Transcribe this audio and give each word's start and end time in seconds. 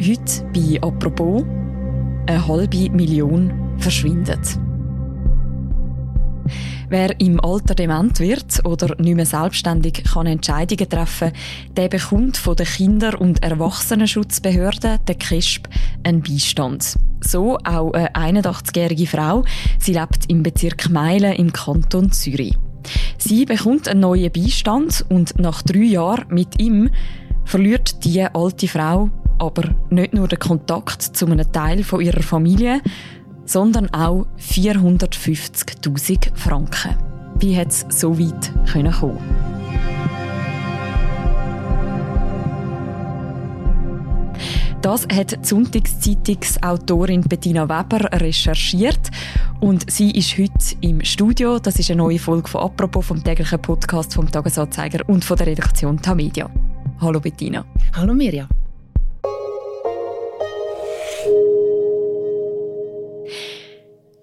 Heute 0.00 0.44
bei 0.54 0.80
«Apropos» 0.80 1.44
eine 2.28 2.46
halbe 2.46 2.88
Million 2.90 3.52
verschwindet. 3.78 4.38
Wer 6.88 7.20
im 7.20 7.40
Alter 7.40 7.74
dement 7.74 8.20
wird 8.20 8.64
oder 8.64 8.94
nicht 9.00 9.16
mehr 9.16 9.26
selbstständig 9.26 10.04
kann 10.04 10.26
Entscheidungen 10.26 10.88
treffen 10.88 11.32
der 11.76 11.88
bekommt 11.88 12.36
von 12.36 12.54
der 12.54 12.66
Kinder- 12.66 13.20
und 13.20 13.42
Erwachsenenschutzbehörde, 13.42 15.00
der 15.06 15.14
KESB, 15.16 15.66
einen 16.04 16.22
Beistand. 16.22 16.96
So 17.20 17.58
auch 17.64 17.92
eine 17.92 18.14
81-jährige 18.14 19.08
Frau. 19.08 19.42
Sie 19.80 19.94
lebt 19.94 20.30
im 20.30 20.44
Bezirk 20.44 20.90
Meilen 20.90 21.32
im 21.32 21.52
Kanton 21.52 22.12
Zürich. 22.12 22.56
Sie 23.18 23.44
bekommt 23.46 23.88
einen 23.88 24.00
neuen 24.00 24.30
Beistand 24.30 25.04
und 25.08 25.40
nach 25.40 25.62
drei 25.62 25.80
Jahren 25.80 26.26
mit 26.28 26.60
ihm 26.60 26.88
verliert 27.44 28.04
die 28.04 28.22
alte 28.22 28.68
Frau 28.68 29.10
aber 29.38 29.74
nicht 29.90 30.14
nur 30.14 30.28
den 30.28 30.38
Kontakt 30.38 31.02
zu 31.02 31.26
einem 31.26 31.50
Teil 31.52 31.82
von 31.84 32.00
ihrer 32.00 32.22
Familie, 32.22 32.80
sondern 33.44 33.92
auch 33.94 34.26
450.000 34.38 36.36
Franken. 36.36 36.96
Wie 37.38 37.56
hat 37.56 37.68
es 37.68 37.86
so 37.88 38.18
weit 38.18 38.52
kommen? 38.72 39.18
Das 44.82 45.08
hat 45.12 45.32
die 45.32 45.44
Sonntagszeitungsautorin 45.46 47.22
Bettina 47.22 47.68
Weber 47.68 48.20
recherchiert 48.20 49.10
und 49.60 49.90
sie 49.90 50.12
ist 50.12 50.38
heute 50.38 50.76
im 50.80 51.02
Studio. 51.04 51.58
Das 51.58 51.78
ist 51.78 51.90
eine 51.90 51.98
neue 51.98 52.18
Folge 52.18 52.48
von 52.48 52.62
«Apropos» 52.62 53.06
vom 53.06 53.22
täglichen 53.22 53.60
Podcast 53.60 54.14
vom 54.14 54.30
Tagesanzeiger 54.30 55.00
und 55.08 55.24
von 55.24 55.36
der 55.36 55.48
Redaktion 55.48 56.00
Tamedia. 56.00 56.48
Hallo 57.00 57.18
Bettina. 57.18 57.64
Hallo 57.94 58.14
Mirja. 58.14 58.48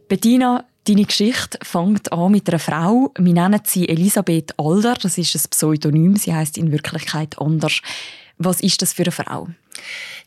Bettina, 0.08 0.66
deine 0.88 1.06
Geschichte 1.06 1.58
fängt 1.64 2.12
an 2.12 2.32
mit 2.32 2.48
einer 2.48 2.60
Frau. 2.60 3.12
Wir 3.18 3.34
nennen 3.34 3.62
sie 3.64 3.90
Elisabeth 3.90 4.54
Alder. 4.60 4.94
Das 5.02 5.18
ist 5.18 5.36
ein 5.36 5.50
Pseudonym. 5.50 6.16
Sie 6.16 6.34
heißt 6.34 6.60
in 6.60 6.72
Wirklichkeit 6.72 7.40
anders. 7.40 7.82
Was 8.38 8.62
ist 8.62 8.82
das 8.84 8.94
für 8.94 9.04
eine 9.04 9.12
Frau? 9.12 9.48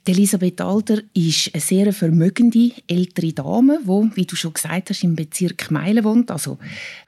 Die 0.06 0.12
Elisabeth 0.12 0.60
Alder 0.60 1.02
ist 1.12 1.50
eine 1.52 1.60
sehr 1.60 1.92
vermögende 1.92 2.72
ältere 2.86 3.32
Dame, 3.32 3.80
die, 3.82 4.16
wie 4.16 4.24
du 4.24 4.36
schon 4.36 4.54
gesagt 4.54 4.90
hast, 4.90 5.04
im 5.04 5.16
Bezirk 5.16 5.70
Meilen 5.70 6.04
wohnt, 6.04 6.30
also 6.30 6.58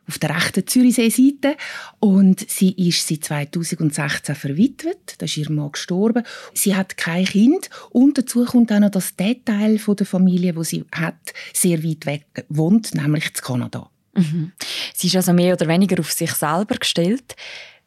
auf 0.06 0.18
der 0.18 0.36
rechten 0.36 0.66
Zürichsee-Seite. 0.66 1.56
Und 1.98 2.48
sie 2.50 2.72
ist 2.72 3.06
seit 3.06 3.24
2016 3.24 4.34
verwitwet. 4.34 5.14
Da 5.18 5.24
ist 5.24 5.36
ihr 5.36 5.50
Mann 5.50 5.72
gestorben. 5.72 6.24
Sie 6.52 6.74
hat 6.74 6.96
kein 6.96 7.24
Kind. 7.24 7.70
Und 7.90 8.18
dazu 8.18 8.44
kommt 8.44 8.72
auch 8.72 8.80
noch, 8.80 8.90
dass 8.90 9.16
der 9.16 9.42
Teil 9.44 9.78
der 9.78 10.06
Familie, 10.06 10.56
wo 10.56 10.62
sie 10.62 10.84
hat, 10.92 11.32
sehr 11.54 11.82
weit 11.82 12.06
weg 12.06 12.44
wohnt, 12.48 12.94
nämlich 12.94 13.26
in 13.26 13.32
Kanada. 13.34 13.88
Mhm. 14.14 14.52
Sie 14.94 15.06
ist 15.06 15.16
also 15.16 15.32
mehr 15.32 15.54
oder 15.54 15.68
weniger 15.68 16.00
auf 16.00 16.12
sich 16.12 16.32
selber 16.32 16.76
gestellt. 16.76 17.36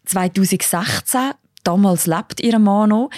2016, 0.05 1.31
damals 1.63 2.07
lebt 2.07 2.41
ihr 2.41 2.57
Mann 2.59 2.89
noch, 2.89 3.09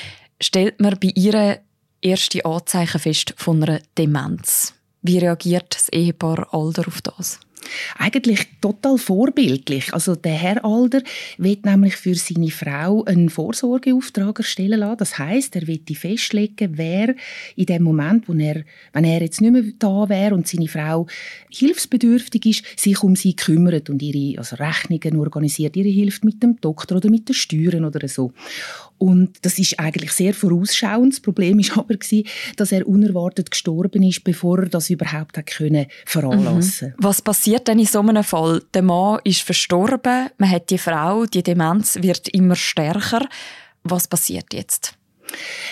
stellt 0.41 0.79
man 0.81 0.97
bei 0.99 1.11
ihr 1.15 1.61
erste 2.05 2.45
Anzeichen 2.45 2.99
fest 2.99 3.33
von 3.35 3.63
einer 3.63 3.81
Demenz. 3.97 4.73
Wie 5.01 5.17
reagiert 5.17 5.75
das 5.75 5.89
Ehepaar 5.89 6.53
Alder 6.53 6.87
auf 6.87 7.01
das? 7.01 7.39
Eigentlich 7.97 8.47
total 8.61 8.97
vorbildlich. 8.99 9.91
Also 9.91 10.15
der 10.15 10.33
Herr 10.33 10.63
Alder 10.63 11.01
wird 11.37 11.65
nämlich 11.65 11.95
für 11.95 12.13
seine 12.13 12.51
Frau 12.51 13.03
einen 13.05 13.29
Vorsorgeauftrag 13.29 14.39
erstellen 14.39 14.79
lassen. 14.79 14.97
Das 14.97 15.17
heißt, 15.17 15.55
er 15.55 15.65
wird 15.65 15.89
festlegen, 15.97 16.77
wer 16.77 17.15
in 17.55 17.65
dem 17.65 17.83
Moment, 17.83 18.27
wo 18.27 18.33
er, 18.33 18.63
wenn 18.93 19.03
er 19.03 19.21
jetzt 19.21 19.41
nicht 19.41 19.51
mehr 19.51 19.63
da 19.79 20.09
wäre 20.09 20.35
und 20.35 20.47
seine 20.47 20.67
Frau 20.67 21.07
hilfsbedürftig 21.49 22.45
ist, 22.45 22.79
sich 22.79 23.01
um 23.01 23.15
sie 23.15 23.35
kümmert 23.35 23.89
und 23.89 24.01
ihre 24.01 24.37
also 24.37 24.57
Rechnungen 24.57 25.19
organisiert, 25.19 25.75
ihre 25.75 25.89
hilft 25.89 26.23
mit 26.23 26.43
dem 26.43 26.59
Doktor 26.61 26.97
oder 26.97 27.09
mit 27.09 27.27
den 27.29 27.33
Steuern 27.33 27.85
oder 27.85 28.07
so. 28.07 28.31
Und 28.97 29.37
das 29.41 29.59
ist 29.59 29.79
eigentlich 29.79 30.11
sehr 30.11 30.33
vorausschauend. 30.33 31.13
Das 31.13 31.19
Problem 31.19 31.59
ist 31.59 31.77
aber 31.77 31.95
dass 32.55 32.71
er 32.71 32.87
unerwartet 32.87 33.51
gestorben 33.51 34.03
ist, 34.03 34.23
bevor 34.23 34.59
er 34.59 34.69
das 34.69 34.89
überhaupt 34.89 35.37
hat 35.37 35.47
können 35.47 35.87
veranlassen. 36.05 36.89
Mhm. 36.89 36.93
Was 36.97 37.21
passiert 37.21 37.67
denn 37.67 37.79
in 37.79 37.85
so 37.85 37.99
einem 37.99 38.23
Fall? 38.23 38.61
Der 38.73 38.81
Mann 38.81 39.19
ist 39.23 39.41
verstorben, 39.41 40.29
man 40.37 40.49
hat 40.49 40.69
die 40.69 40.77
Frau, 40.77 41.25
die 41.25 41.43
Demenz 41.43 41.97
wird 42.01 42.29
immer 42.29 42.55
stärker. 42.55 43.27
Was 43.83 44.07
passiert 44.07 44.53
jetzt? 44.53 44.97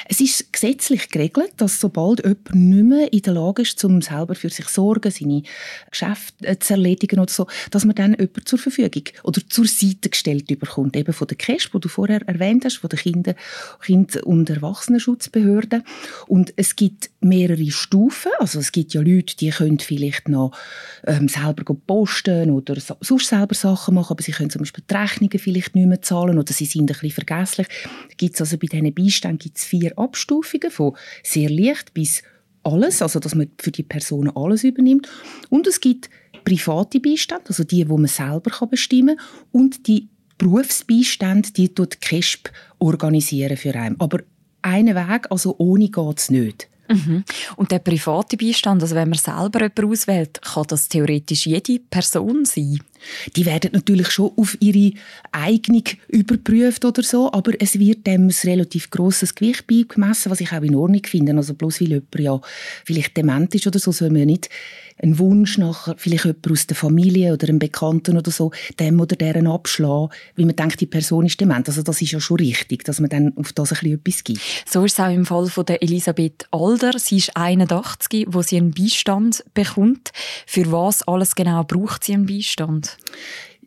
Es 0.08 0.20
ist 0.20 0.52
gesetzlich 0.52 1.10
geregelt, 1.10 1.54
dass 1.58 1.80
sobald 1.80 2.24
jemand 2.24 2.56
nicht 2.56 2.84
mehr 2.84 3.14
in 3.14 3.22
der 3.22 3.34
Lage 3.34 3.62
ist, 3.62 3.84
um 3.84 4.02
selber 4.02 4.36
für 4.36 4.50
sich 4.50 4.66
zu 4.68 4.74
sorgen, 4.74 5.12
seine 5.12 5.44
Geschäfte 5.90 6.48
äh, 6.48 6.60
zu 6.60 6.74
erledigen 6.74 7.20
oder 7.20 7.32
so, 7.32 7.48
dass 7.72 7.86
man 7.86 7.96
dann 7.96 8.12
jemanden 8.12 8.46
zur 8.46 8.60
Verfügung 8.60 9.04
oder 9.24 9.42
zur 9.48 9.66
Seite 9.66 10.10
gestellt 10.10 10.48
bekommt, 10.48 10.96
eben 10.96 11.14
von 11.14 11.28
der 11.28 11.38
KESP, 11.38 11.74
die 11.74 11.80
du 11.80 11.88
vorher 11.88 12.22
erwähnt 12.28 12.66
hast, 12.66 12.78
von 12.78 12.90
der 12.90 13.00
Kinder-, 13.00 13.36
Kind- 13.82 14.18
und 14.24 14.50
Erwachsenenschutzbehörde. 14.50 15.84
Und 16.28 16.54
es 16.56 16.76
gibt 16.76 17.10
mehrere 17.22 17.72
Stufen, 17.72 18.32
also 18.40 18.60
es 18.60 18.72
gibt 18.72 18.94
ja 18.94 19.02
Leute, 19.02 19.36
die 19.38 19.50
können 19.50 19.80
vielleicht 19.80 20.28
noch 20.28 20.52
ähm, 21.06 21.28
selber 21.28 21.64
posten 21.88 22.52
oder 22.52 22.80
so, 22.80 22.96
sonst 23.00 23.28
selber 23.28 23.56
Sachen 23.56 23.96
machen, 23.96 24.12
aber 24.12 24.24
sie 24.24 24.32
können 24.32 24.50
zum 24.50 24.60
Beispiel 24.60 24.84
die 24.90 24.94
Rechnungen 24.94 25.40
vielleicht 25.40 25.76
nicht 25.76 25.88
mehr 25.88 26.02
zahlen 26.02 26.38
oder 26.38 26.52
sie 26.52 26.66
sind 26.66 26.84
ein 26.84 26.88
bisschen 26.88 27.12
vergesslich. 27.12 27.68
Da 27.68 28.16
gibt 28.18 28.36
es 28.36 28.42
also 28.42 28.58
bei 28.58 28.68
diesen 28.68 28.94
Beiständen 28.94 29.43
gibt 29.44 29.58
es 29.58 29.66
vier 29.66 29.98
Abstufungen, 29.98 30.72
von 30.72 30.96
sehr 31.24 31.50
leicht 31.50 31.94
bis 31.94 32.24
alles, 32.64 33.02
also 33.02 33.20
dass 33.20 33.36
man 33.36 33.52
für 33.60 33.72
die 33.72 33.84
Person 33.84 34.30
alles 34.36 34.64
übernimmt. 34.64 35.10
Und 35.50 35.68
es 35.68 35.82
gibt 35.82 36.10
private 36.44 37.00
Beistände, 37.00 37.46
also 37.48 37.64
die, 37.64 37.88
wo 37.90 37.98
man 37.98 38.08
selber 38.08 38.52
bestimmen 38.68 39.18
kann, 39.18 39.26
und 39.52 39.88
die 39.88 40.10
Berufsbeistände, 40.38 41.52
die 41.52 41.74
tut 41.74 42.02
KESP 42.02 42.50
organisieren 42.80 43.58
für 43.58 43.76
einen. 43.76 44.00
Aber 44.00 44.20
einen 44.62 44.96
Weg, 44.96 45.28
also 45.30 45.56
ohne 45.58 45.90
geht 45.90 46.18
es 46.18 46.30
nicht. 46.30 46.70
Mhm. 46.90 47.24
Und 47.56 47.72
der 47.72 47.80
private 47.80 48.38
Beistand, 48.38 48.82
also 48.82 48.96
wenn 48.96 49.10
man 49.10 49.18
selber 49.18 49.62
jemanden 49.62 49.86
auswählt, 49.86 50.42
kann 50.42 50.66
das 50.68 50.90
theoretisch 50.90 51.46
jede 51.46 51.80
Person 51.80 52.46
sein? 52.46 52.80
Die 53.36 53.46
werden 53.46 53.72
natürlich 53.74 54.10
schon 54.10 54.32
auf 54.36 54.58
ihre 54.60 54.94
Eignung 55.32 55.84
überprüft 56.08 56.86
oder 56.86 57.04
so, 57.04 57.32
aber 57.32 57.54
es 57.60 57.80
wird 57.80 58.08
dem 58.08 58.28
ein 58.28 58.36
relativ 58.44 58.90
grosses 58.90 59.36
Gewicht 59.36 59.68
beigemessen, 59.68 60.32
was 60.32 60.42
ich 60.42 60.52
auch 60.52 60.62
in 60.62 60.76
Ordnung 60.76 61.04
finde. 61.06 61.36
Also 61.36 61.54
bloß 61.54 61.82
weil 61.82 61.90
jemand 61.90 62.20
ja 62.20 62.42
vielleicht 62.86 63.18
dement 63.18 63.54
ist 63.56 63.68
oder 63.68 63.80
so, 63.80 63.92
soll 63.92 64.10
man 64.10 64.26
nicht 64.26 64.50
einen 65.02 65.20
Wunsch 65.20 65.58
nach 65.58 65.94
vielleicht 65.98 66.26
jemand 66.26 66.52
aus 66.52 66.68
der 66.68 66.76
Familie 66.76 67.34
oder 67.34 67.50
einem 67.50 67.60
Bekannten 67.60 68.18
oder 68.18 68.32
so, 68.32 68.52
dem 68.80 69.00
oder 69.00 69.16
deren 69.16 69.48
abschlagen, 69.48 70.10
weil 70.36 70.46
man 70.46 70.56
denkt, 70.56 70.82
die 70.82 70.86
Person 70.86 71.26
ist 71.26 71.40
dement. 71.40 71.68
Also 71.68 71.82
das 71.82 72.02
ist 72.02 72.12
ja 72.12 72.20
schon 72.20 72.38
richtig, 72.38 72.84
dass 72.84 73.00
man 73.00 73.10
dann 73.10 73.34
auf 73.38 73.54
das 73.54 73.72
ein 73.72 73.78
bisschen 73.80 73.94
etwas 74.00 74.24
gibt. 74.24 74.42
So 74.70 74.86
ist 74.86 74.94
es 74.94 75.00
auch 75.00 75.12
im 75.12 75.26
Fall 75.26 75.48
von 75.48 75.66
der 75.66 75.82
Elisabeth 75.82 76.48
Alder. 76.52 76.98
Sie 77.00 77.18
ist 77.18 77.36
81, 77.36 78.28
wo 78.30 78.42
sie 78.42 78.58
einen 78.58 78.72
Beistand 78.72 79.44
bekommt. 79.54 80.12
Für 80.46 80.72
was 80.72 81.04
alles 81.08 81.36
genau 81.36 81.64
braucht 81.64 82.04
sie 82.04 82.14
einen 82.14 82.26
Beistand? 82.26 82.93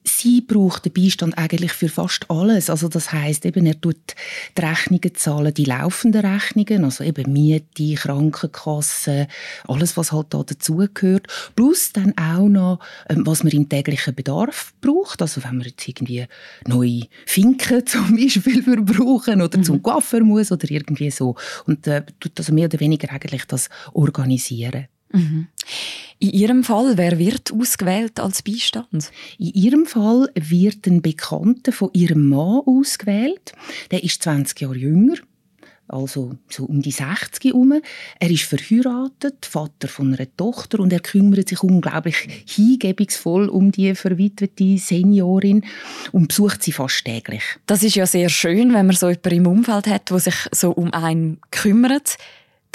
Sie 0.07 0.41
braucht 0.41 0.85
den 0.85 0.93
Beistand 0.93 1.37
eigentlich 1.37 1.73
für 1.73 1.89
fast 1.89 2.31
alles. 2.31 2.71
Also 2.71 2.89
das 2.89 3.13
heißt 3.13 3.45
eben, 3.45 3.67
er 3.67 3.81
tut 3.81 4.15
die 4.57 4.61
Rechnungen 4.61 5.15
zahlen, 5.15 5.53
die 5.53 5.65
laufenden 5.65 6.25
Rechnungen, 6.25 6.85
also 6.85 7.05
eben 7.05 7.33
Miete, 7.33 7.95
Krankenkasse, 7.95 9.27
alles, 9.67 9.97
was 9.97 10.13
halt 10.13 10.29
da 10.31 10.43
dazugehört. 10.43 11.27
Plus 11.55 11.93
dann 11.93 12.17
auch 12.17 12.49
noch, 12.49 12.79
ähm, 13.09 13.27
was 13.27 13.43
man 13.43 13.53
im 13.53 13.69
täglichen 13.69 14.15
Bedarf 14.15 14.73
braucht. 14.81 15.21
Also 15.23 15.43
wenn 15.45 15.59
man 15.59 15.67
jetzt 15.67 15.87
irgendwie 15.87 16.27
neue 16.67 17.03
Finken 17.27 17.87
zum 17.87 18.17
Beispiel 18.17 18.63
brauchen 18.63 19.43
oder 19.43 19.59
mhm. 19.59 19.65
zum 19.65 19.83
Coiffeur 19.83 20.21
muss 20.21 20.53
oder 20.53 20.71
irgendwie 20.71 21.11
so. 21.11 21.37
Und 21.67 21.87
äh, 21.87 22.05
tut 22.21 22.39
also 22.39 22.53
mehr 22.53 22.67
oder 22.67 22.81
weniger 22.81 23.11
eigentlich 23.11 23.45
das 23.45 23.69
organisieren. 23.93 24.87
Mhm. 25.13 25.49
In 26.19 26.31
Ihrem 26.31 26.65
Fall, 26.65 26.97
wer 26.97 27.19
wird 27.19 27.53
ausgewählt 27.53 28.19
als 28.19 28.43
Beistand? 28.43 29.11
In 29.39 29.53
Ihrem 29.53 29.85
Fall 29.85 30.31
wird 30.35 30.87
ein 30.87 31.03
Bekannter 31.03 31.73
von 31.73 31.91
Ihrem 31.93 32.31
Mann 32.31 32.63
ausgewählt. 32.65 33.53
Der 33.91 34.03
ist 34.03 34.23
20 34.23 34.59
Jahre 34.63 34.77
jünger, 34.77 35.17
also 35.89 36.39
so 36.49 36.65
um 36.65 36.81
die 36.81 36.91
60 36.91 37.45
herum. 37.45 37.83
Er 38.19 38.31
ist 38.31 38.45
verheiratet, 38.45 39.45
Vater 39.45 39.89
von 39.89 40.15
einer 40.15 40.35
Tochter 40.39 40.81
und 40.81 40.91
er 40.91 41.01
kümmert 41.01 41.51
sich 41.51 41.63
unglaublich 41.63 42.45
hingebungsvoll 42.49 43.51
um 43.51 43.71
die 43.71 43.95
verwitwete 43.95 44.79
Seniorin 44.79 45.67
und 46.13 46.29
besucht 46.29 46.63
sie 46.63 46.73
fast 46.73 47.05
täglich. 47.05 47.43
Das 47.67 47.83
ist 47.83 47.95
ja 47.95 48.07
sehr 48.07 48.31
schön, 48.31 48.73
wenn 48.73 48.87
man 48.87 48.97
so 48.97 49.11
jemanden 49.11 49.35
im 49.35 49.47
Umfeld 49.47 49.87
hat, 49.87 50.09
der 50.09 50.19
sich 50.19 50.49
so 50.51 50.71
um 50.71 50.95
einen 50.95 51.41
kümmert. 51.51 52.17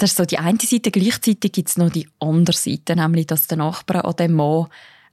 Das 0.02 0.10
ist 0.10 0.16
so 0.16 0.24
die 0.24 0.38
eine 0.38 0.58
Seite. 0.58 0.90
Gleichzeitig 0.90 1.52
gibt 1.52 1.68
es 1.68 1.76
noch 1.76 1.88
die 1.88 2.08
andere 2.18 2.56
Seite, 2.56 2.96
nämlich 2.96 3.28
dass 3.28 3.46
der 3.46 3.58
Nachbar 3.58 4.04
an 4.04 4.16
dem 4.16 4.32
Mann 4.32 4.66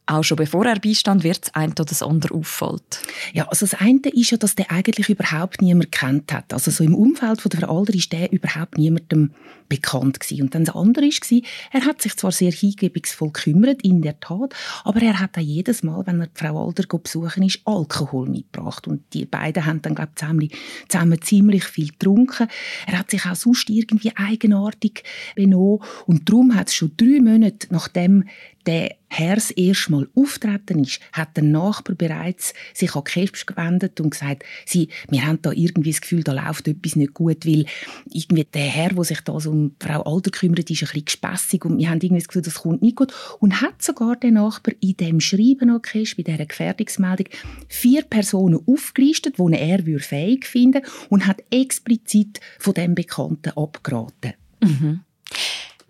auch 0.08 0.24
schon 0.24 0.38
bevor 0.38 0.66
er 0.66 0.80
Beistand 0.80 1.24
wird, 1.24 1.46
das 1.46 1.54
eine 1.54 1.74
oder 1.74 1.86
das 1.86 2.02
andere 2.02 2.34
auffällt? 2.34 3.00
Ja, 3.32 3.48
also 3.50 3.68
das 3.68 3.80
eine 3.80 4.00
ist 4.12 4.32
ja, 4.32 4.38
dass 4.38 4.56
der 4.56 4.72
eigentlich 4.72 5.08
überhaupt 5.08 5.62
niemand 5.62 5.92
kennt 5.92 6.34
hat. 6.34 6.52
Also 6.54 6.72
so 6.72 6.84
im 6.84 6.96
Umfeld 6.96 7.40
von 7.40 7.52
der 7.52 7.60
Frau 7.60 7.84
ist 7.84 8.12
der 8.12 8.32
überhaupt 8.32 8.80
niemandem 8.80 9.30
bekannt 9.70 10.20
gewesen. 10.20 10.44
Und 10.44 10.56
dann 10.56 10.66
das 10.66 10.76
andere 10.76 11.06
war, 11.06 11.42
er 11.72 11.86
hat 11.86 12.02
sich 12.02 12.18
zwar 12.18 12.32
sehr 12.32 12.52
hingebungsvoll 12.52 13.32
gekümmert, 13.32 13.82
in 13.84 14.02
der 14.02 14.20
Tat, 14.20 14.54
aber 14.84 15.02
er 15.02 15.20
hat 15.20 15.38
auch 15.38 15.42
jedes 15.42 15.84
Mal, 15.84 16.06
wenn 16.06 16.20
er 16.20 16.28
die 16.28 16.40
Frau 16.40 16.66
Alder 16.66 16.84
besuchen 16.98 17.44
ist, 17.44 17.62
Alkohol 17.66 18.28
mitgebracht. 18.28 18.88
Und 18.88 19.14
die 19.14 19.26
beiden 19.26 19.66
haben 19.66 19.82
dann, 19.82 19.96
glaube 19.96 20.12
ich, 20.44 20.56
zusammen 20.88 21.22
ziemlich 21.22 21.64
viel 21.64 21.90
getrunken. 21.90 22.48
Er 22.88 23.00
hat 23.00 23.12
sich 23.12 23.26
auch 23.26 23.36
sonst 23.36 23.70
irgendwie 23.70 24.12
eigenartig 24.16 25.04
benommen. 25.36 25.80
Und 26.06 26.28
darum 26.28 26.56
hat 26.56 26.68
es 26.68 26.76
schon 26.76 26.92
drei 26.98 27.20
Monate, 27.22 27.68
nachdem 27.70 28.26
der 28.66 28.96
Herr 29.08 29.36
das 29.36 29.50
erste 29.52 29.92
Mal 29.92 30.08
auftreten 30.16 30.84
ist, 30.84 31.00
hat 31.14 31.36
der 31.36 31.44
Nachbar 31.44 31.96
bereits 31.96 32.54
sich 32.74 32.96
an 32.96 33.04
Kesp 33.04 33.48
gewendet 33.48 34.00
und 34.00 34.12
gesagt, 34.12 34.44
sie, 34.66 34.90
wir 35.10 35.26
haben 35.26 35.42
da 35.42 35.52
irgendwie 35.52 35.90
das 35.90 36.02
Gefühl, 36.02 36.24
da 36.24 36.34
läuft 36.34 36.68
etwas 36.68 36.96
nicht 36.96 37.16
gut, 37.16 37.46
weil 37.46 37.66
irgendwie 38.12 38.44
der 38.44 38.66
Herr, 38.66 38.90
der 38.90 39.04
sich 39.04 39.22
da 39.22 39.40
so 39.40 39.52
um 39.60 39.76
Frau 39.80 40.02
Alter 40.04 40.32
kümmert, 40.32 40.70
ist 40.70 40.82
ein 40.82 40.86
bisschen 40.86 41.06
gespässig 41.06 41.66
und 41.66 41.78
wir 41.78 41.90
haben 41.90 42.00
irgendwie 42.02 42.22
das 42.22 42.28
Gefühl, 42.28 42.42
das 42.42 42.56
kommt 42.56 42.82
nicht 42.82 42.96
gut. 42.96 43.14
Und 43.40 43.62
hat 43.62 43.82
sogar 43.82 44.16
der 44.16 44.32
Nachbar 44.32 44.74
in 44.80 44.98
dem 44.98 45.20
Schreiben 45.20 45.70
an 45.70 45.82
bei 45.82 46.24
dieser 46.24 46.46
Gefährdungsmeldung, 46.46 47.28
vier 47.68 48.04
Personen 48.04 48.60
aufgelistet, 48.66 49.36
die 49.38 49.54
er 49.54 50.00
fähig 50.00 50.46
finden 50.46 50.84
und 51.10 51.28
hat 51.28 51.44
explizit 51.52 52.40
von 52.58 52.74
dem 52.74 52.96
Bekannten 52.96 53.52
abgeraten. 53.52 54.34
Mhm. 54.62 55.02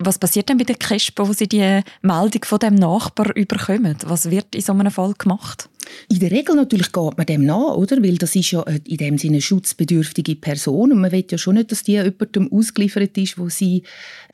Was 0.02 0.18
passiert 0.18 0.48
denn 0.48 0.56
bei 0.56 0.64
den 0.64 0.78
Kespen, 0.78 1.28
wo 1.28 1.34
sie 1.34 1.46
die 1.46 1.82
Meldung 2.00 2.42
von 2.46 2.58
dem 2.58 2.74
Nachbar 2.74 3.36
überkommen? 3.36 3.98
Was 4.06 4.30
wird 4.30 4.54
in 4.54 4.62
so 4.62 4.72
einem 4.72 4.90
Fall 4.90 5.12
gemacht? 5.12 5.68
In 6.08 6.20
der 6.20 6.30
Regel 6.30 6.56
natürlich 6.56 6.90
geht 6.90 7.18
man 7.18 7.26
dem 7.26 7.44
nach, 7.44 7.74
oder? 7.74 8.02
Weil 8.02 8.16
das 8.16 8.34
ist 8.34 8.50
ja 8.50 8.62
in 8.62 8.96
dem 8.96 9.18
Sinne 9.18 9.34
eine 9.34 9.42
schutzbedürftige 9.42 10.36
Person 10.36 10.92
und 10.92 11.02
man 11.02 11.12
will 11.12 11.26
ja 11.30 11.36
schon 11.36 11.56
nicht, 11.56 11.70
dass 11.70 11.82
die 11.82 11.92
jemandem 11.92 12.50
ausgeliefert 12.50 13.18
ist, 13.18 13.36
wo 13.36 13.50
sie 13.50 13.82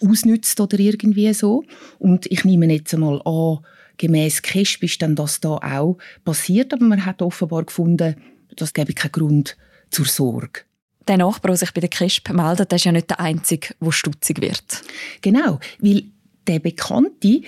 ausnützt 0.00 0.60
oder 0.60 0.78
irgendwie 0.78 1.34
so. 1.34 1.64
Und 1.98 2.26
ich 2.26 2.44
nehme 2.44 2.72
jetzt 2.72 2.94
einmal 2.94 3.20
an, 3.24 3.58
gemäß 3.96 4.42
KESP 4.42 4.84
ist 4.84 5.02
dann 5.02 5.16
das 5.16 5.40
da 5.40 5.56
auch 5.56 5.98
passiert, 6.24 6.74
aber 6.74 6.84
man 6.84 7.04
hat 7.04 7.22
offenbar 7.22 7.64
gefunden, 7.64 8.14
das 8.54 8.72
gäbe 8.72 8.92
keinen 8.92 9.10
Grund 9.10 9.56
zur 9.90 10.06
Sorge. 10.06 10.60
Der 11.08 11.18
Nachbar, 11.18 11.50
der 11.50 11.56
sich 11.56 11.72
bei 11.72 11.80
der 11.80 11.90
KESP 11.90 12.32
meldet, 12.32 12.70
der 12.70 12.76
ist 12.76 12.84
ja 12.84 12.92
nicht 12.92 13.10
der 13.10 13.20
Einzige, 13.20 13.74
der 13.80 13.92
stutzig 13.92 14.40
wird. 14.40 14.82
Genau, 15.20 15.60
weil 15.78 16.04
der 16.46 16.58
Bekannte 16.58 17.42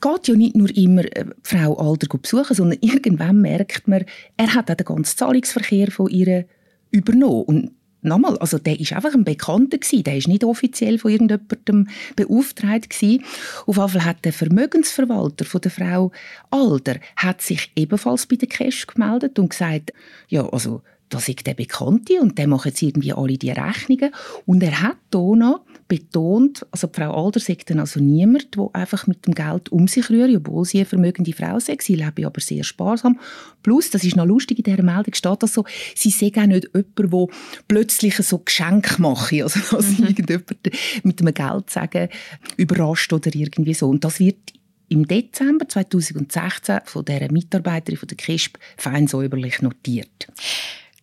geht 0.00 0.28
ja 0.28 0.34
nicht 0.34 0.56
nur 0.56 0.74
immer 0.76 1.04
äh, 1.04 1.26
Frau 1.42 1.76
Alder 1.76 2.06
besuchen, 2.18 2.54
sondern 2.54 2.78
irgendwann 2.80 3.40
merkt 3.40 3.88
man, 3.88 4.04
er 4.36 4.54
hat 4.54 4.70
auch 4.70 4.74
den 4.74 4.86
ganzen 4.86 5.16
Zahlungsverkehr 5.16 5.90
von 5.90 6.08
ihr 6.08 6.46
übernommen. 6.90 7.42
Und 7.44 7.70
nochmal, 8.02 8.38
also 8.38 8.58
der 8.58 8.78
ist 8.78 8.92
einfach 8.92 9.14
ein 9.14 9.24
Bekannter 9.24 9.78
gewesen, 9.78 10.04
der 10.04 10.16
ist 10.16 10.28
nicht 10.28 10.44
offiziell 10.44 10.98
von 10.98 11.10
irgendjemandem 11.10 11.88
beauftragt 12.16 12.90
gewesen. 12.90 13.24
Auf 13.66 13.76
jeden 13.76 13.88
Fall 13.88 14.04
hat 14.04 14.24
der 14.24 14.32
Vermögensverwalter 14.32 15.44
von 15.44 15.60
der 15.60 15.70
Frau 15.70 16.12
Alder 16.50 16.96
hat 17.16 17.42
sich 17.42 17.70
ebenfalls 17.76 18.26
bei 18.26 18.36
der 18.36 18.48
Cash 18.48 18.86
gemeldet 18.86 19.38
und 19.38 19.50
gesagt, 19.50 19.92
ja, 20.28 20.48
also 20.48 20.82
das 21.08 21.28
ist 21.28 21.46
der 21.46 21.54
Bekannte 21.54 22.20
und 22.20 22.38
der 22.38 22.46
macht 22.48 22.66
jetzt 22.66 22.82
irgendwie 22.82 23.12
alle 23.12 23.38
die 23.38 23.50
Rechnungen. 23.50 24.10
Und 24.46 24.62
er 24.62 24.82
hat 24.82 24.96
hier 25.12 25.36
noch 25.36 25.62
betont, 25.88 26.66
also 26.70 26.88
Frau 26.92 27.24
Alder 27.24 27.40
sagt 27.40 27.70
dann 27.70 27.80
also 27.80 27.98
niemand, 27.98 28.54
der 28.54 28.68
einfach 28.74 29.06
mit 29.06 29.26
dem 29.26 29.34
Geld 29.34 29.70
um 29.70 29.88
sich 29.88 30.10
rührt, 30.10 30.34
obwohl 30.36 30.64
sie 30.64 30.78
eine 30.78 30.86
vermögende 30.86 31.32
Frau 31.32 31.56
ist. 31.56 31.70
Sie 31.80 31.94
lebt 31.94 32.24
aber 32.24 32.40
sehr 32.40 32.62
sparsam. 32.62 33.18
Plus, 33.62 33.90
das 33.90 34.04
ist 34.04 34.16
noch 34.16 34.26
lustig, 34.26 34.58
in 34.58 34.64
dieser 34.64 34.82
Meldung 34.82 35.14
steht 35.14 35.42
das 35.42 35.54
so, 35.54 35.64
sie 35.94 36.10
sei 36.10 36.30
auch 36.36 36.46
nicht 36.46 36.68
jemand, 36.74 36.98
der 36.98 37.26
plötzlich 37.66 38.16
so 38.16 38.38
Geschenk 38.38 38.98
macht, 38.98 39.32
also 39.32 39.76
dass 39.76 39.98
mhm. 39.98 40.06
irgendjemand 40.06 40.70
mit 41.02 41.20
einem 41.20 41.34
Geld 41.34 41.70
sagen, 41.70 42.08
überrascht 42.56 43.12
oder 43.12 43.34
irgendwie 43.34 43.74
so. 43.74 43.88
Und 43.88 44.04
das 44.04 44.20
wird 44.20 44.52
im 44.88 45.06
Dezember 45.06 45.68
2016 45.68 46.80
von 46.84 47.04
dieser 47.04 47.30
Mitarbeiterin 47.30 47.98
von 47.98 48.08
der 48.08 48.16
KISP 48.16 48.58
fein 48.76 49.06
säuberlich 49.06 49.60
notiert. 49.62 50.28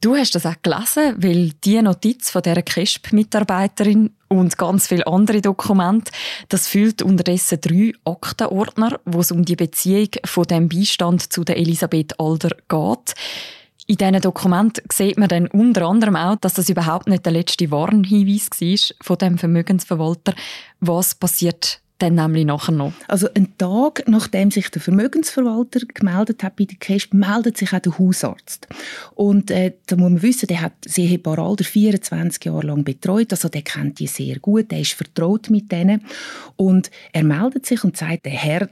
Du 0.05 0.15
hast 0.15 0.35
das 0.35 0.45
auch 0.45 0.61
gelesen, 0.61 1.15
weil 1.17 1.49
die 1.63 1.81
Notiz 1.81 2.29
von 2.29 2.43
dieser 2.43 2.61
KESP-Mitarbeiterin 2.61 4.11
und 4.27 4.55
ganz 4.55 4.85
viele 4.85 5.07
andere 5.07 5.41
Dokumente, 5.41 6.11
das 6.47 6.67
füllt 6.67 7.01
unterdessen 7.01 7.59
drei 7.59 7.91
Aktenordner, 8.03 8.99
wo 9.05 9.21
es 9.21 9.31
um 9.31 9.43
die 9.43 9.55
Beziehung 9.55 10.09
von 10.23 10.43
dem 10.43 10.69
Beistand 10.69 11.33
zu 11.33 11.43
der 11.43 11.57
Elisabeth 11.57 12.19
Alder 12.19 12.51
geht. 12.69 13.15
In 13.87 13.97
diesen 13.97 14.21
Dokumenten 14.21 14.83
sieht 14.93 15.17
man 15.17 15.27
dann 15.27 15.47
unter 15.47 15.87
anderem 15.87 16.15
auch, 16.15 16.35
dass 16.35 16.53
das 16.53 16.69
überhaupt 16.69 17.07
nicht 17.07 17.25
der 17.25 17.33
letzte 17.33 17.71
Warnhinweis 17.71 18.51
war 18.51 18.95
von 19.01 19.17
dem 19.17 19.39
Vermögensverwalter. 19.39 20.35
Was 20.81 21.15
passiert 21.15 21.81
dann 21.97 22.15
nämlich 22.15 22.45
nachher 22.45 22.73
noch. 22.73 22.91
Also 23.07 23.27
einen 23.33 23.57
Tag, 23.57 24.03
nachdem 24.07 24.51
sich 24.51 24.69
der 24.69 24.81
Vermögensverwalter 24.81 25.79
gemeldet 25.93 26.43
hat 26.43 26.57
bei 26.57 26.65
der 26.65 26.77
Cash, 26.77 27.13
meldet 27.13 27.57
sich 27.57 27.71
auch 27.71 27.79
der 27.79 27.97
Hausarzt. 27.97 28.67
Und 29.13 29.49
äh, 29.49 29.73
da 29.87 29.95
muss 29.95 30.11
man 30.11 30.21
wissen, 30.21 30.47
der 30.47 30.61
hat 30.61 30.73
sie 30.85 31.21
Alder 31.25 31.63
24 31.63 32.45
Jahre 32.45 32.67
lang 32.67 32.83
betreut, 32.83 33.31
also 33.31 33.49
der 33.49 33.61
kennt 33.61 33.99
die 33.99 34.07
sehr 34.07 34.39
gut, 34.39 34.71
der 34.71 34.79
ist 34.79 34.93
vertraut 34.93 35.49
mit 35.49 35.71
denen. 35.71 36.01
Und 36.55 36.91
er 37.13 37.23
meldet 37.23 37.65
sich 37.65 37.83
und 37.83 37.95
sagt, 37.95 38.25
der 38.25 38.33
Herr, 38.33 38.69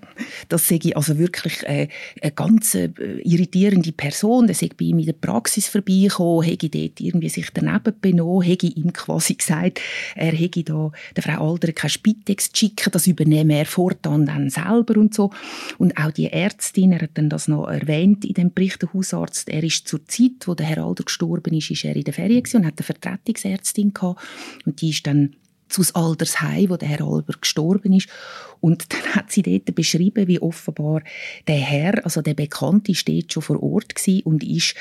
das 0.49 0.67
sei 0.67 0.79
also 0.93 1.17
wirklich 1.17 1.63
äh, 1.63 1.87
eine 2.21 2.31
ganz 2.31 2.75
äh, 2.75 2.89
irritierende 3.23 3.91
Person, 3.91 4.47
der 4.47 4.55
sei 4.55 4.69
bei 4.77 4.85
ihm 4.85 4.99
in 4.99 5.05
der 5.05 5.13
Praxis 5.13 5.67
vorbeigekommen, 5.67 6.43
hätte 6.43 6.69
dort 6.69 6.99
irgendwie 6.99 7.29
sich 7.29 7.49
daneben 7.53 7.93
benommen, 8.01 8.41
hätte 8.41 8.67
ihm 8.67 8.91
quasi 8.91 9.33
gesagt, 9.43 9.79
er 10.15 10.31
hätte 10.31 10.63
da 10.63 10.91
der 11.15 11.23
Frau 11.23 11.53
Alder 11.53 11.71
keine 11.71 11.89
Spitex 11.89 12.49
schicken, 12.53 12.91
das 12.91 13.07
übernehme 13.13 13.57
er 13.57 13.65
fortan 13.65 14.25
dann 14.25 14.49
selber 14.49 14.97
und 14.97 15.13
so. 15.13 15.31
Und 15.77 15.97
auch 15.97 16.11
die 16.11 16.31
Ärztin, 16.31 16.91
er 16.91 17.01
hat 17.01 17.11
dann 17.15 17.29
das 17.29 17.47
noch 17.47 17.67
erwähnt 17.67 18.25
in 18.25 18.33
dem 18.33 18.53
Bericht, 18.53 18.81
der 18.81 18.93
Hausarzt, 18.93 19.49
er 19.49 19.63
ist 19.63 19.87
zur 19.87 20.05
Zeit, 20.07 20.45
wo 20.47 20.55
der 20.55 20.65
Herr 20.65 20.83
Alder 20.83 21.03
gestorben 21.03 21.53
ist, 21.53 21.71
ist 21.71 21.85
er 21.85 21.95
in 21.95 22.03
der 22.03 22.13
Ferien 22.13 22.43
und 22.53 22.65
hat 22.65 22.77
eine 22.77 22.85
Vertretungsärztin 22.85 23.93
gehabt 23.93 24.21
und 24.65 24.81
die 24.81 24.89
ist 24.89 25.07
dann 25.07 25.35
zu 25.69 25.83
Altersheim, 25.93 26.69
wo 26.69 26.77
der 26.77 26.89
Herr 26.89 27.01
Alber 27.01 27.33
gestorben 27.39 27.93
ist. 27.93 28.07
Und 28.61 28.93
dann 28.93 29.15
hat 29.15 29.31
sie 29.31 29.41
dort 29.41 29.73
beschrieben, 29.75 30.27
wie 30.27 30.39
offenbar 30.39 31.01
der 31.47 31.57
Herr, 31.57 32.05
also 32.05 32.21
der 32.21 32.35
Bekannte, 32.35 32.93
steht 32.95 33.33
schon 33.33 33.43
vor 33.43 33.61
Ort 33.61 33.93
und 34.23 34.43
ist 34.43 34.75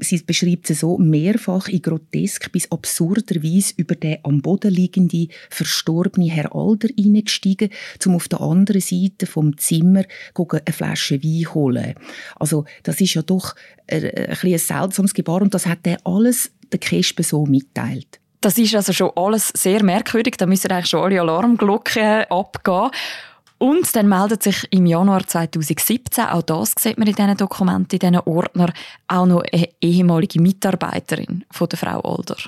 sie 0.00 0.18
beschreibt 0.18 0.66
sie 0.66 0.74
so, 0.74 0.98
mehrfach 0.98 1.68
in 1.68 1.82
grotesk 1.82 2.50
bis 2.52 2.70
absurder 2.70 3.42
Weise 3.42 3.74
über 3.76 3.94
den 3.94 4.18
am 4.22 4.42
Boden 4.42 4.72
liegenden, 4.72 5.28
verstorbenen 5.48 6.28
Herr 6.28 6.54
Alder 6.54 6.88
hineingestiegen, 6.96 7.70
um 8.06 8.16
auf 8.16 8.28
der 8.28 8.40
anderen 8.40 8.80
Seite 8.80 9.26
vom 9.26 9.56
Zimmer 9.58 10.04
eine 10.34 10.72
Flasche 10.72 11.22
Wein 11.22 11.54
holen. 11.54 11.94
Also, 12.36 12.64
das 12.82 13.00
ist 13.00 13.14
ja 13.14 13.22
doch 13.22 13.54
ein, 13.86 14.04
ein, 14.04 14.36
ein 14.42 14.58
seltsames 14.58 15.14
Gebar 15.14 15.42
und 15.42 15.54
das 15.54 15.66
hat 15.66 15.80
er 15.84 15.98
alles 16.04 16.50
der 16.72 16.78
Kespe 16.78 17.22
so 17.22 17.46
mitteilt. 17.46 18.20
Das 18.40 18.56
ist 18.56 18.74
also 18.74 18.92
schon 18.92 19.10
alles 19.16 19.48
sehr 19.48 19.82
merkwürdig. 19.82 20.36
Da 20.38 20.46
müssen 20.46 20.70
eigentlich 20.70 20.88
schon 20.88 21.04
alle 21.04 21.20
Alarmglocken 21.20 22.24
abgehen. 22.30 22.90
Und 23.62 23.94
dann 23.94 24.08
meldet 24.08 24.42
sich 24.42 24.66
im 24.70 24.86
Januar 24.86 25.26
2017, 25.26 26.24
auch 26.24 26.40
das 26.40 26.72
sieht 26.78 26.96
man 26.96 27.06
in 27.06 27.14
diesen 27.14 27.36
Dokumenten, 27.36 27.96
in 27.96 27.98
diesen 27.98 28.20
Ordner, 28.20 28.72
auch 29.06 29.26
noch 29.26 29.42
eine 29.52 29.68
ehemalige 29.82 30.40
Mitarbeiterin 30.40 31.44
von 31.50 31.68
der 31.68 31.78
Frau 31.78 32.00
Older. 32.02 32.38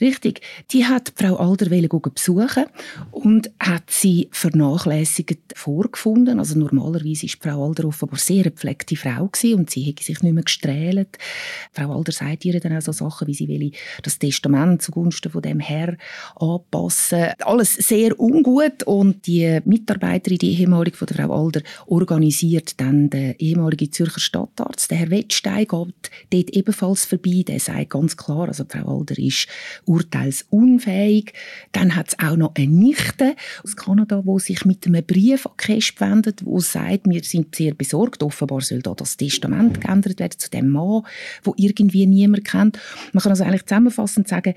Richtig. 0.00 0.40
Die 0.72 0.84
hat 0.84 1.12
Frau 1.16 1.36
Alder 1.36 1.66
besuchen 1.66 2.64
und 3.10 3.50
hat 3.60 3.90
sie 3.90 4.28
vernachlässigt 4.32 5.38
vorgefunden. 5.54 6.38
Also 6.38 6.58
normalerweise 6.58 7.26
ist 7.26 7.42
Frau 7.42 7.66
Alder 7.66 7.86
offenbar 7.86 8.18
sehr 8.18 8.42
eine 8.42 8.50
gepflegte 8.50 8.96
Frau 8.96 9.26
gewesen 9.26 9.58
und 9.58 9.70
sie 9.70 9.82
hätte 9.82 10.04
sich 10.04 10.22
nicht 10.22 10.32
mehr 10.32 10.42
gestrählt. 10.42 11.18
Frau 11.72 11.96
Alder 11.96 12.12
sagt 12.12 12.44
ihr 12.44 12.58
dann 12.60 12.76
auch 12.76 12.82
so 12.82 12.92
Sachen, 12.92 13.26
wie 13.28 13.34
sie 13.34 13.48
will 13.48 13.72
das 14.02 14.18
Testament 14.18 14.82
zugunsten 14.82 15.30
von 15.30 15.42
dem 15.42 15.60
Herr 15.60 15.96
anpassen. 16.36 17.32
Alles 17.40 17.74
sehr 17.74 18.18
ungut 18.18 18.82
und 18.84 19.26
die 19.26 19.60
Mitarbeiterin, 19.64 20.38
die 20.38 20.58
ehemalige 20.60 20.96
von 20.96 21.06
der 21.06 21.16
Frau 21.16 21.44
Alder, 21.44 21.62
organisiert 21.86 22.80
dann 22.80 23.10
den 23.10 23.34
ehemaligen 23.38 23.92
Zürcher 23.92 24.20
Stadtarzt. 24.20 24.90
Der 24.90 24.98
Herr 24.98 25.10
Wettstein 25.10 25.66
geht 25.66 26.10
dort 26.30 26.50
ebenfalls 26.50 27.04
vorbei. 27.04 27.44
Der 27.46 27.60
sagt 27.60 27.90
ganz 27.90 28.16
klar, 28.16 28.48
also 28.48 28.64
Frau 28.68 28.98
Alder 28.98 29.18
ist 29.18 29.48
urteilsunfähig. 29.84 31.32
Dann 31.72 31.96
hat 31.96 32.08
es 32.08 32.18
auch 32.18 32.36
noch 32.36 32.54
eine 32.56 32.66
Nichte 32.66 33.34
aus 33.64 33.76
Kanada, 33.76 34.22
wo 34.24 34.38
sich 34.38 34.64
mit 34.64 34.86
einem 34.86 35.04
Brief 35.04 35.46
an 35.46 35.56
Kesp 35.56 36.00
wendet, 36.00 36.44
wo 36.44 36.60
sagt, 36.60 37.02
wir 37.06 37.22
sind 37.22 37.54
sehr 37.54 37.74
besorgt. 37.74 38.22
Offenbar 38.22 38.60
soll 38.60 38.82
da 38.82 38.94
das 38.94 39.16
Testament 39.16 39.80
geändert 39.80 40.18
werden 40.18 40.38
zu 40.38 40.50
dem 40.50 40.68
Mann, 40.68 41.02
wo 41.42 41.54
irgendwie 41.56 42.06
niemand 42.06 42.44
kennt. 42.44 42.78
Man 43.12 43.22
kann 43.22 43.32
also 43.32 43.44
eigentlich 43.44 43.66
zusammenfassend 43.66 44.28
sagen, 44.28 44.54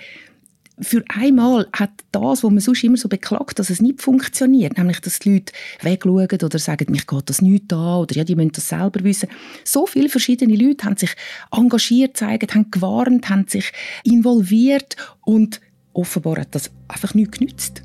für 0.82 1.04
einmal 1.10 1.68
hat 1.74 1.92
das, 2.12 2.44
was 2.44 2.52
man 2.52 2.60
sonst 2.60 2.84
immer 2.84 2.98
so 2.98 3.10
beklagt, 3.10 3.60
dass 3.60 3.70
es 3.70 3.82
nicht 3.82 4.02
funktioniert, 4.02 4.78
nämlich 4.78 5.02
dass 5.02 5.20
die 5.20 5.34
Leute 5.34 5.54
wegschauen 5.82 6.28
oder 6.44 6.60
sagen, 6.60 6.92
mich 6.92 7.08
geht 7.08 7.30
das 7.30 7.42
nicht 7.42 7.72
an 7.74 8.02
oder 8.02 8.16
ja, 8.16 8.24
die 8.24 8.36
müssen 8.36 8.54
das 8.54 8.70
selber 8.70 9.04
wissen. 9.04 9.30
So 9.64 9.86
viele 9.86 10.10
verschiedene 10.10 10.56
Leute 10.56 10.86
haben 10.86 10.98
sich 10.98 11.16
engagiert, 11.52 12.18
zeigen, 12.18 12.50
haben 12.54 12.72
gewarnt, 12.72 13.30
haben 13.30 13.48
sich 13.48 13.72
involviert 14.04 14.96
und 15.22 15.62
offenbar 15.94 16.40
hat 16.40 16.56
das 16.56 16.72
einfach 16.88 17.14
nicht 17.14 17.34
genützt. 17.34 17.84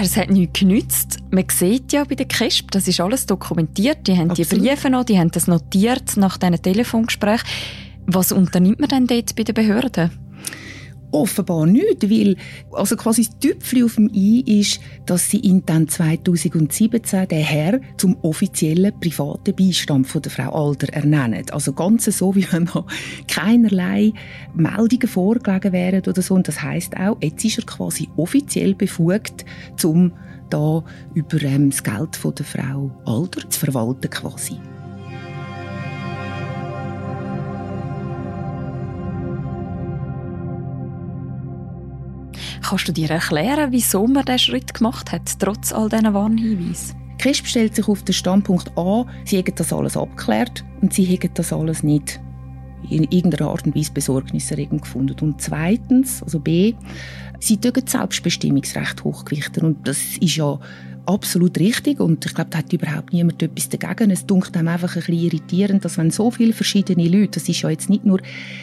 Es 0.00 0.16
hat 0.16 0.30
nichts 0.30 0.60
genützt. 0.60 1.18
Man 1.30 1.44
sieht 1.50 1.92
ja 1.92 2.04
bei 2.04 2.14
der 2.14 2.26
KESP, 2.26 2.70
das 2.70 2.88
ist 2.88 3.00
alles 3.00 3.26
dokumentiert. 3.26 4.06
Die 4.06 4.16
haben 4.16 4.30
Absolut. 4.30 4.52
die 4.52 4.56
Briefe 4.68 4.90
noch, 4.90 5.04
die 5.04 5.18
haben 5.18 5.30
das 5.30 5.48
notiert 5.48 6.16
nach 6.16 6.38
diesen 6.38 6.62
Telefongesprächen. 6.62 7.46
Was 8.06 8.32
unternimmt 8.32 8.80
man 8.80 8.88
denn 8.88 9.06
dort 9.06 9.34
bei 9.36 9.42
den 9.42 9.54
Behörden? 9.54 10.10
Offenbar 11.12 11.66
nicht, 11.66 12.10
weil 12.10 12.36
also 12.72 12.96
quasi 12.96 13.26
das 13.26 13.38
Tüpfchen 13.38 13.84
auf 13.84 13.94
dem 13.96 14.10
I 14.14 14.60
ist, 14.60 14.80
dass 15.06 15.30
sie 15.30 15.38
ihn 15.38 15.62
dann 15.64 15.86
2017 15.86 17.28
den 17.28 17.44
Herr 17.44 17.80
zum 17.98 18.16
offiziellen 18.22 18.98
privaten 18.98 19.54
Beistand 19.54 20.06
von 20.06 20.22
der 20.22 20.32
Frau 20.32 20.68
Alder 20.68 20.92
ernennen. 20.92 21.44
Also 21.52 21.74
ganz 21.74 22.06
so, 22.06 22.34
wie 22.34 22.50
wenn 22.50 22.64
da 22.64 22.84
keinerlei 23.28 24.12
Meldungen 24.54 25.06
vorgelegen 25.06 25.72
wären 25.72 26.02
oder 26.06 26.22
so. 26.22 26.34
Und 26.34 26.48
das 26.48 26.62
heißt 26.62 26.96
auch, 26.96 27.18
jetzt 27.20 27.44
ist 27.44 27.58
er 27.58 27.66
quasi 27.66 28.08
offiziell 28.16 28.74
befugt, 28.74 29.44
um 29.84 30.12
da 30.48 30.82
über 31.14 31.42
ähm, 31.42 31.70
das 31.70 31.82
Geld 31.82 32.16
von 32.16 32.34
der 32.34 32.46
Frau 32.46 32.90
Alder 33.04 33.48
zu 33.48 33.60
verwalten 33.60 34.10
quasi. 34.10 34.58
Kannst 42.72 42.88
du 42.88 42.92
dir 42.92 43.10
erklären, 43.10 43.70
wieso 43.70 44.06
man 44.06 44.24
diesen 44.24 44.38
Schritt 44.38 44.72
gemacht 44.72 45.12
hat, 45.12 45.38
trotz 45.38 45.74
all 45.74 45.90
diesen 45.90 46.14
Warnhinweisen? 46.14 46.96
Christ 47.18 47.46
stellt 47.46 47.74
sich 47.74 47.86
auf 47.86 48.02
den 48.02 48.14
Standpunkt 48.14 48.72
an, 48.78 49.10
sie 49.26 49.36
hätten 49.36 49.56
das 49.56 49.74
alles 49.74 49.94
abgeklärt 49.94 50.64
und 50.80 50.94
sie 50.94 51.04
hätten 51.04 51.34
das 51.34 51.52
alles 51.52 51.82
nicht 51.82 52.18
in 52.88 53.02
irgendeiner 53.02 53.50
Art 53.50 53.66
und 53.66 53.76
Weise 53.76 53.92
besorgniserregend 53.92 54.80
gefunden. 54.80 55.14
Und 55.20 55.42
zweitens, 55.42 56.22
also 56.22 56.40
B, 56.40 56.72
sie 57.40 57.58
dürfen 57.58 57.86
Selbstbestimmungsrecht 57.86 59.04
hochgewichten 59.04 59.64
und 59.64 59.86
das 59.86 60.16
ist 60.16 60.36
ja 60.36 60.58
absolut 61.06 61.58
richtig 61.58 62.00
und 62.00 62.24
ich 62.24 62.34
glaube, 62.34 62.50
da 62.50 62.58
hat 62.58 62.72
überhaupt 62.72 63.12
niemand 63.12 63.42
etwas 63.42 63.68
dagegen. 63.68 64.10
Es 64.10 64.26
dunkelt 64.26 64.56
einem 64.56 64.68
einfach 64.68 64.96
ein 64.96 65.02
bisschen 65.02 65.14
irritierend, 65.14 65.84
dass 65.84 65.98
wenn 65.98 66.10
so 66.10 66.30
viele 66.30 66.52
verschiedene 66.52 67.08
Leute, 67.08 67.40
das 67.40 67.48
ist 67.48 67.62
ja 67.62 67.70
jetzt 67.70 67.90
nicht 67.90 68.04
nur 68.04 68.20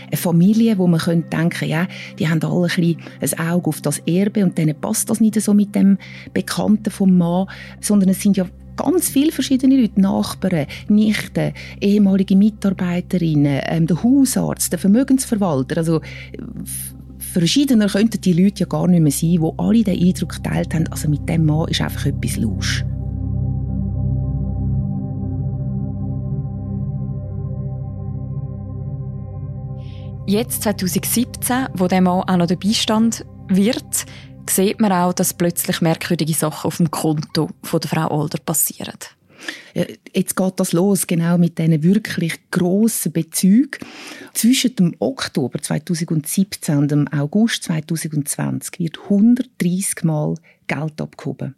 eine 0.08 0.17
Familie, 0.17 0.77
wo 0.77 0.88
man 0.88 1.00
könnte 1.00 1.29
denken, 1.29 1.67
ja, 1.67 1.88
die 2.17 2.29
haben 2.29 2.41
alle 2.43 2.67
ein, 2.67 2.67
bisschen 2.67 2.98
ein 3.22 3.51
Auge 3.51 3.67
auf 3.69 3.81
das 3.81 4.00
Erbe 4.00 4.43
und 4.43 4.58
denen 4.58 4.79
passt 4.79 5.10
das 5.10 5.19
nicht 5.19 5.39
so 5.41 5.53
mit 5.53 5.75
dem 5.75 5.98
Bekannten 6.34 6.91
vom 6.91 7.17
Mann, 7.17 7.48
sondern 7.81 8.10
es 8.10 8.22
sind 8.22 8.38
ja 8.38 8.46
ganz 8.75 9.10
viele 9.10 9.31
verschiedene 9.34 9.81
Leute, 9.81 10.00
Nachbarn, 10.00 10.67
Nichten, 10.88 11.53
ehemalige 11.81 12.38
Mitarbeiterinnen, 12.38 13.62
ähm, 13.65 13.88
der 13.88 14.01
Hausarzt, 14.01 14.72
der 14.72 14.79
Vermögensverwalter, 14.79 15.77
also 15.77 16.01
verschiedener 17.20 17.88
könnten 17.88 18.22
die 18.22 18.34
Leute 18.34 18.62
ja 18.62 18.66
gar 18.66 18.88
nicht 18.88 19.02
mehr 19.02 19.12
sein, 19.12 19.32
die 19.42 19.52
alle 19.58 19.84
den 19.84 20.08
Eindruck 20.08 20.42
geteilt 20.42 20.74
haben, 20.74 20.88
also 20.88 21.10
mit 21.10 21.28
dem 21.28 21.46
Mann 21.46 21.68
ist 21.68 21.82
einfach 21.82 22.06
etwas 22.06 22.38
los. 22.38 22.84
Jetzt 30.26 30.62
2017, 30.64 31.70
wo 31.74 31.88
der 31.88 32.02
Mann 32.02 32.22
auch 32.22 32.38
noch 32.38 32.46
der 32.46 32.56
Beistand 32.56 33.26
wird, 33.48 34.06
sieht 34.48 34.80
man 34.80 34.92
auch, 34.92 35.14
dass 35.14 35.34
plötzlich 35.34 35.82
merkwürdige 35.82 36.34
Sachen 36.34 36.68
auf 36.68 36.78
dem 36.78 36.92
Konto 36.92 37.50
von 37.64 37.80
der 37.80 37.90
Frau 37.90 38.12
Older 38.12 38.38
passieren. 38.38 38.94
Jetzt 40.13 40.36
geht 40.36 40.53
das 40.60 40.74
los, 40.74 41.08
genau 41.08 41.38
mit 41.38 41.58
diesen 41.58 41.84
wirklich 41.84 42.39
grossen 42.51 43.12
Bezügen. 43.12 43.79
Zwischen 44.34 44.75
dem 44.75 44.96
Oktober 45.00 45.62
2017 45.62 46.77
und 46.77 46.91
dem 46.91 47.08
August 47.10 47.63
2020 47.63 48.79
wird 48.79 49.00
130 49.03 50.03
Mal 50.03 50.36
Geld 50.69 51.01
abgehoben. 51.01 51.55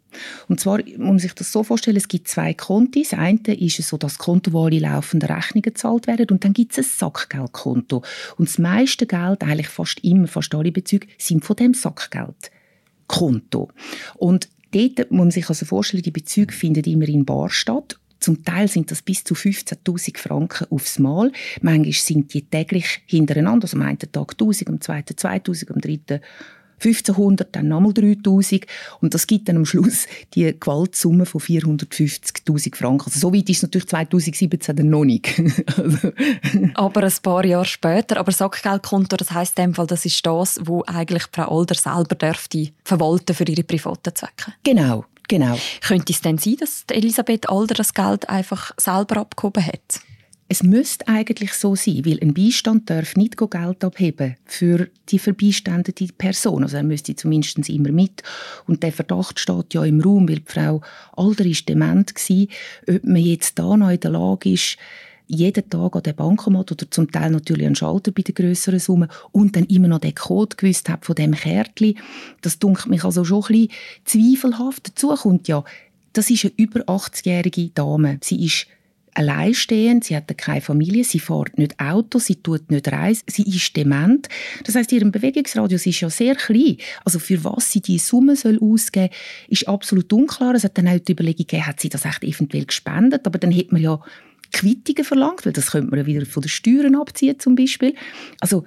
Und 0.48 0.58
zwar 0.58 0.78
muss 0.78 0.98
man 0.98 1.18
sich 1.20 1.34
das 1.34 1.52
so 1.52 1.62
vorstellen, 1.62 1.96
es 1.96 2.08
gibt 2.08 2.26
zwei 2.26 2.54
Konti. 2.54 3.02
Das 3.02 3.16
eine 3.16 3.54
ist 3.54 3.76
so 3.76 3.96
das 3.96 4.18
Konto, 4.18 4.52
wo 4.52 4.64
alle 4.64 4.80
laufenden 4.80 5.30
Rechnungen 5.30 5.62
gezahlt 5.62 6.08
werden 6.08 6.26
und 6.30 6.44
dann 6.44 6.52
gibt 6.54 6.72
es 6.72 6.78
ein 6.78 6.84
Sackgeldkonto. 6.84 8.02
Und 8.36 8.48
das 8.48 8.58
meiste 8.58 9.06
Geld, 9.06 9.42
eigentlich 9.42 9.68
fast 9.68 10.00
immer, 10.02 10.26
fast 10.26 10.52
alle 10.54 10.72
Bezüge, 10.72 11.06
sind 11.18 11.44
von 11.44 11.56
dem 11.56 11.74
Sackgeldkonto. 11.74 13.70
Und 14.16 14.48
Dort 14.72 15.10
muss 15.10 15.18
man 15.18 15.30
sich 15.30 15.48
also 15.48 15.66
vorstellen, 15.66 16.02
die 16.02 16.10
Bezüge 16.10 16.52
finden 16.52 16.84
immer 16.84 17.08
in 17.08 17.24
Bar 17.24 17.50
statt. 17.50 17.98
Zum 18.20 18.44
Teil 18.44 18.68
sind 18.68 18.90
das 18.90 19.02
bis 19.02 19.24
zu 19.24 19.34
15.000 19.34 20.16
Franken 20.16 20.66
aufs 20.70 20.98
Mal. 20.98 21.32
Manchmal 21.60 21.92
sind 21.92 22.32
die 22.32 22.42
täglich 22.42 23.02
hintereinander. 23.06 23.64
Also 23.64 23.76
am 23.76 23.82
einen 23.82 23.98
Tag 23.98 24.34
1.000, 24.34 24.68
am 24.68 24.80
zweiten 24.80 25.14
2.000, 25.14 25.72
am 25.72 25.80
dritten 25.80 26.20
1500, 26.84 27.54
dann 27.54 27.68
nochmal 27.68 27.92
3000 27.92 28.66
und 29.00 29.14
das 29.14 29.26
gibt 29.26 29.48
dann 29.48 29.56
am 29.56 29.64
Schluss 29.64 30.06
die 30.34 30.58
Gewaltsumme 30.58 31.26
von 31.26 31.40
450.000 31.40 32.76
Franken. 32.76 33.04
Also 33.06 33.20
so 33.20 33.34
weit 33.34 33.48
ist 33.48 33.58
es 33.58 33.62
natürlich 33.62 33.88
2017 33.88 34.76
dann 34.76 34.90
noch 34.90 35.04
nicht. 35.04 35.28
Aber 36.74 37.02
ein 37.02 37.12
paar 37.22 37.44
Jahre 37.44 37.64
später, 37.64 38.18
aber 38.18 38.32
Sackgeldkonto, 38.32 39.16
das 39.16 39.30
heisst 39.30 39.58
in 39.58 39.66
dem 39.66 39.74
Fall, 39.74 39.86
das 39.86 40.04
ist 40.04 40.24
das, 40.26 40.60
wo 40.64 40.82
eigentlich 40.86 41.24
Frau 41.32 41.58
Alder 41.58 41.74
selber 41.74 42.14
dürfte 42.14 42.68
verwalten 42.84 43.34
für 43.34 43.44
ihre 43.44 43.62
privaten 43.62 44.14
Zwecke. 44.14 44.52
Genau, 44.62 45.04
genau. 45.28 45.58
Könnte 45.80 46.12
es 46.12 46.20
denn 46.20 46.38
sein, 46.38 46.56
dass 46.58 46.84
Elisabeth 46.90 47.48
Alder 47.48 47.74
das 47.74 47.94
Geld 47.94 48.28
einfach 48.28 48.72
selber 48.76 49.18
abgehoben 49.18 49.64
hat? 49.66 50.00
Es 50.52 50.62
müsste 50.62 51.08
eigentlich 51.08 51.54
so 51.54 51.74
sein, 51.74 52.04
weil 52.04 52.20
ein 52.20 52.34
Beistand 52.34 52.90
darf 52.90 53.16
nicht 53.16 53.38
Geld 53.38 53.82
abheben 53.82 54.36
für 54.44 54.90
die 55.08 55.18
verbeistandete 55.18 56.08
Person. 56.12 56.62
Also 56.62 56.76
er 56.76 56.82
müsste 56.82 57.16
zumindest 57.16 57.70
immer 57.70 57.90
mit. 57.90 58.22
Und 58.66 58.82
der 58.82 58.92
Verdacht 58.92 59.40
steht 59.40 59.72
ja 59.72 59.82
im 59.82 60.02
Raum, 60.02 60.28
weil 60.28 60.40
die 60.40 60.52
Frau 60.52 60.82
Alder 61.16 61.46
ist 61.46 61.70
dement 61.70 62.12
war, 62.14 62.46
ob 62.94 63.04
man 63.04 63.22
jetzt 63.22 63.58
da 63.58 63.74
noch 63.78 63.88
in 63.88 64.00
der 64.00 64.10
Lage 64.10 64.52
ist, 64.52 64.76
jeden 65.26 65.70
Tag 65.70 65.96
an 65.96 66.02
den 66.02 66.16
Bankomat 66.16 66.70
oder 66.70 66.90
zum 66.90 67.10
Teil 67.10 67.30
natürlich 67.30 67.64
einen 67.64 67.74
Schalter 67.74 68.12
bei 68.12 68.20
den 68.20 68.34
grösseren 68.34 68.78
Summen 68.78 69.08
und 69.30 69.56
dann 69.56 69.64
immer 69.64 69.88
noch 69.88 70.00
den 70.00 70.14
Code 70.14 70.56
gewusst 70.56 70.90
hat 70.90 71.06
von 71.06 71.14
dem 71.14 71.32
Kärtchen. 71.32 71.96
Das 72.42 72.58
dunkelt 72.58 72.88
mich 72.88 73.04
also 73.04 73.24
schon 73.24 73.42
ein 73.44 73.68
bisschen 74.04 74.34
zweifelhaft. 74.34 74.88
Dazu 74.88 75.14
kommt 75.14 75.48
ja, 75.48 75.64
das 76.12 76.28
ist 76.28 76.44
eine 76.44 76.52
über 76.58 76.80
80-jährige 76.80 77.70
Dame. 77.70 78.18
Sie 78.20 78.44
ist 78.44 78.66
alleinstehend, 79.14 80.04
sie 80.04 80.16
hat 80.16 80.36
keine 80.38 80.60
Familie, 80.60 81.04
sie 81.04 81.18
fährt 81.18 81.58
nicht 81.58 81.78
Auto, 81.78 82.18
sie 82.18 82.36
tut 82.36 82.70
nicht 82.70 82.90
reisen, 82.90 83.24
sie 83.26 83.42
ist 83.42 83.76
dement. 83.76 84.28
Das 84.64 84.74
heißt, 84.74 84.92
ihr 84.92 85.04
Bewegungsradius 85.10 85.86
ist 85.86 86.00
ja 86.00 86.10
sehr 86.10 86.34
klein. 86.34 86.76
Also 87.04 87.18
für 87.18 87.42
was 87.44 87.70
sie 87.70 87.80
die 87.80 87.98
Summe 87.98 88.36
soll 88.36 88.58
ausgeben 88.60 89.10
soll, 89.12 89.48
ist 89.48 89.68
absolut 89.68 90.12
unklar. 90.12 90.54
Es 90.54 90.64
hat 90.64 90.78
dann 90.78 90.88
auch 90.88 90.98
die 90.98 91.12
Überlegung 91.12 91.46
gegeben, 91.46 91.66
hat 91.66 91.80
sie 91.80 91.88
das 91.88 92.04
echt 92.04 92.24
eventuell 92.24 92.64
gespendet, 92.64 93.26
aber 93.26 93.38
dann 93.38 93.50
hätte 93.50 93.74
man 93.74 93.82
ja 93.82 94.00
Quittungen 94.52 95.04
verlangt, 95.04 95.46
weil 95.46 95.52
das 95.52 95.70
könnte 95.70 95.90
man 95.90 96.00
ja 96.00 96.06
wieder 96.06 96.26
von 96.26 96.42
den 96.42 96.48
Steuern 96.48 96.94
abziehen 96.94 97.38
zum 97.38 97.54
Beispiel. 97.54 97.94
Also 98.40 98.64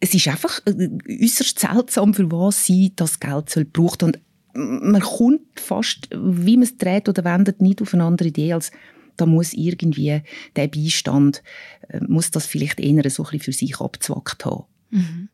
es 0.00 0.14
ist 0.14 0.28
einfach 0.28 0.60
äh, 0.66 0.88
äußerst 1.22 1.58
seltsam, 1.58 2.14
für 2.14 2.30
was 2.30 2.64
sie 2.64 2.92
das 2.94 3.20
Geld 3.20 3.50
soll 3.50 3.64
braucht 3.64 4.02
und 4.02 4.18
man 4.54 5.00
kommt 5.00 5.60
fast, 5.60 6.08
wie 6.10 6.56
man 6.56 6.64
es 6.64 6.76
dreht 6.78 7.08
oder 7.08 7.24
wendet, 7.24 7.60
nicht 7.60 7.80
auf 7.80 7.94
eine 7.94 8.04
andere 8.04 8.28
Idee 8.28 8.54
als 8.54 8.72
da 9.20 9.26
muss 9.26 9.52
irgendwie 9.52 10.22
der 10.56 10.68
Beistand, 10.68 11.42
äh, 11.88 12.00
muss 12.06 12.30
das 12.30 12.46
vielleicht 12.46 12.80
eher 12.80 13.08
so 13.10 13.24
ein 13.24 13.30
bisschen 13.30 13.40
für 13.40 13.52
sich 13.52 13.80
abzwackt 13.80 14.44
haben. 14.44 14.64
Mhm. 14.90 15.28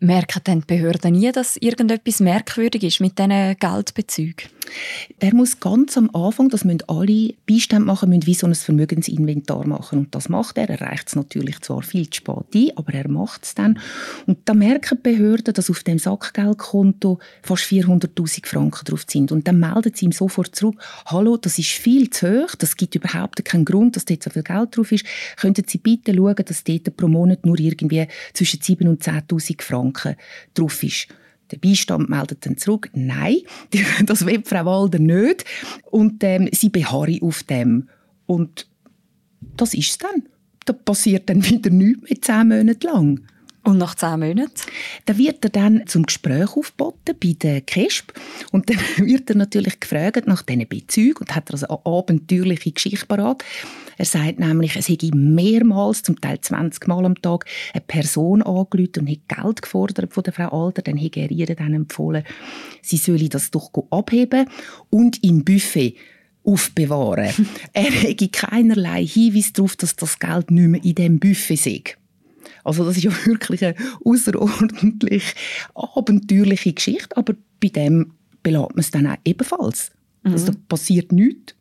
Merken 0.00 0.40
dann 0.44 0.60
die 0.60 0.66
Behörden 0.66 1.12
nie, 1.12 1.30
dass 1.32 1.56
irgendetwas 1.56 2.20
merkwürdig 2.20 2.82
ist 2.84 3.00
mit 3.00 3.18
diesen 3.18 3.56
Geldbezügen? 3.58 4.48
Er 5.18 5.34
muss 5.34 5.60
ganz 5.60 5.96
am 5.96 6.10
Anfang, 6.14 6.48
das 6.48 6.64
müssen 6.64 6.82
alle 6.88 7.34
Beistände 7.48 7.84
machen, 7.84 8.08
müssen 8.08 8.26
wie 8.26 8.34
so 8.34 8.46
ein 8.46 8.54
Vermögensinventar 8.54 9.66
machen. 9.66 10.00
Und 10.00 10.14
das 10.14 10.28
macht 10.28 10.56
er. 10.58 10.70
Er 10.70 10.80
reicht 10.80 11.08
es 11.08 11.16
natürlich 11.16 11.60
zwar 11.60 11.82
viel 11.82 12.08
zu 12.08 12.18
spät 12.18 12.54
ein, 12.54 12.70
aber 12.76 12.94
er 12.94 13.08
macht 13.08 13.44
es 13.44 13.54
dann. 13.54 13.78
Und 14.26 14.38
da 14.44 14.54
merken 14.54 14.98
die 14.98 15.10
Behörden, 15.10 15.54
dass 15.54 15.70
auf 15.70 15.82
dem 15.82 15.98
Sackgeldkonto 15.98 17.18
fast 17.42 17.64
400'000 17.64 18.46
Franken 18.46 18.84
drauf 18.84 19.04
sind. 19.08 19.32
Und 19.32 19.46
dann 19.48 19.60
melden 19.60 19.92
sie 19.94 20.06
ihm 20.06 20.12
sofort 20.12 20.54
zurück, 20.54 20.80
hallo, 21.06 21.36
das 21.36 21.58
ist 21.58 21.70
viel 21.70 22.10
zu 22.10 22.44
hoch, 22.44 22.54
das 22.54 22.76
gibt 22.76 22.94
überhaupt 22.94 23.44
keinen 23.44 23.64
Grund, 23.64 23.96
dass 23.96 24.04
dort 24.04 24.22
so 24.22 24.30
viel 24.30 24.42
Geld 24.42 24.76
drauf 24.76 24.92
ist. 24.92 25.04
Könnten 25.36 25.64
Sie 25.66 25.78
bitte 25.78 26.14
schauen, 26.14 26.36
dass 26.36 26.64
dort 26.64 26.96
pro 26.96 27.08
Monat 27.08 27.44
nur 27.44 27.58
irgendwie 27.58 28.06
zwischen 28.32 28.60
7 28.60 28.88
und 28.88 28.91
10'000 28.98 29.62
Franken 29.62 30.16
drauf 30.54 30.82
ist. 30.82 31.08
Der 31.50 31.58
Beistand 31.58 32.08
meldet 32.08 32.46
dann 32.46 32.56
zurück, 32.56 32.90
nein, 32.94 33.38
das 34.06 34.24
will 34.24 34.42
Frau 34.44 34.64
Walder 34.64 34.98
nicht. 34.98 35.44
Und 35.90 36.24
ähm, 36.24 36.48
sie 36.52 36.70
beharren 36.70 37.20
auf 37.22 37.42
dem. 37.42 37.88
Und 38.26 38.66
das 39.56 39.74
ist 39.74 39.90
es 39.90 39.98
dann. 39.98 40.28
da 40.64 40.72
passiert 40.72 41.28
dann 41.28 41.44
wieder 41.44 41.70
nichts 41.70 42.08
mehr 42.08 42.20
zehn 42.20 42.48
Monate 42.48 42.86
lang. 42.86 43.20
Und 43.64 43.78
nach 43.78 43.94
zehn 43.94 44.18
Monaten? 44.18 44.50
Da 45.04 45.16
wird 45.16 45.44
er 45.44 45.50
dann 45.50 45.86
zum 45.86 46.04
Gespräch 46.04 46.56
aufgeboten 46.56 47.14
bei 47.22 47.36
der 47.40 47.60
KESP 47.60 48.12
und 48.50 48.68
dann 48.68 48.78
wird 49.06 49.30
er 49.30 49.36
natürlich 49.36 49.78
gefragt 49.78 50.26
nach 50.26 50.42
diesen 50.42 50.66
Bezügen 50.66 51.18
und 51.20 51.34
hat 51.34 51.50
also 51.52 51.68
eine 51.68 51.78
abenteuerliche 51.84 52.72
Geschichte 52.72 53.06
parat. 53.06 53.44
Er 53.98 54.04
sagt 54.04 54.40
nämlich, 54.40 54.74
es 54.74 54.88
hätte 54.88 55.14
mehrmals, 55.14 56.02
zum 56.02 56.20
Teil 56.20 56.40
20 56.40 56.88
Mal 56.88 57.04
am 57.04 57.20
Tag, 57.22 57.44
eine 57.72 57.82
Person 57.82 58.42
angerufen 58.42 59.00
und 59.00 59.06
hätte 59.06 59.22
Geld 59.28 59.62
gefordert 59.62 60.12
von 60.12 60.24
der 60.24 60.32
Frau 60.32 60.66
Alter. 60.66 60.82
Dann 60.82 60.96
hätte 60.96 61.20
er 61.20 61.30
ihr 61.30 61.46
dann 61.46 61.72
empfohlen, 61.72 62.24
sie 62.80 62.96
solle 62.96 63.28
das 63.28 63.52
doch 63.52 63.70
abheben 63.90 64.46
und 64.90 65.22
im 65.22 65.44
Buffet 65.44 65.94
aufbewahren. 66.42 67.30
er 67.72 67.90
hätte 67.92 68.28
keinerlei 68.28 69.06
Hinweis 69.06 69.52
darauf, 69.52 69.76
dass 69.76 69.94
das 69.94 70.18
Geld 70.18 70.50
nicht 70.50 70.68
mehr 70.68 70.82
in 70.82 70.94
diesem 70.96 71.20
Buffet 71.20 71.56
sei. 71.56 71.82
Also 72.64 72.84
das 72.84 72.96
ist 72.96 73.04
ja 73.04 73.12
wirklich 73.26 73.64
eine 73.64 73.74
außerordentlich 74.04 75.34
abenteuerliche 75.74 76.72
Geschichte, 76.72 77.16
aber 77.16 77.34
bei 77.60 77.68
dem 77.68 78.12
belässt 78.42 78.70
man 78.70 78.80
es 78.80 78.90
dann 78.90 79.06
auch 79.06 79.16
ebenfalls. 79.24 79.90
Mhm. 80.22 80.32
Also 80.32 80.52
da 80.52 80.58
passiert 80.68 81.12
nichts. 81.12 81.54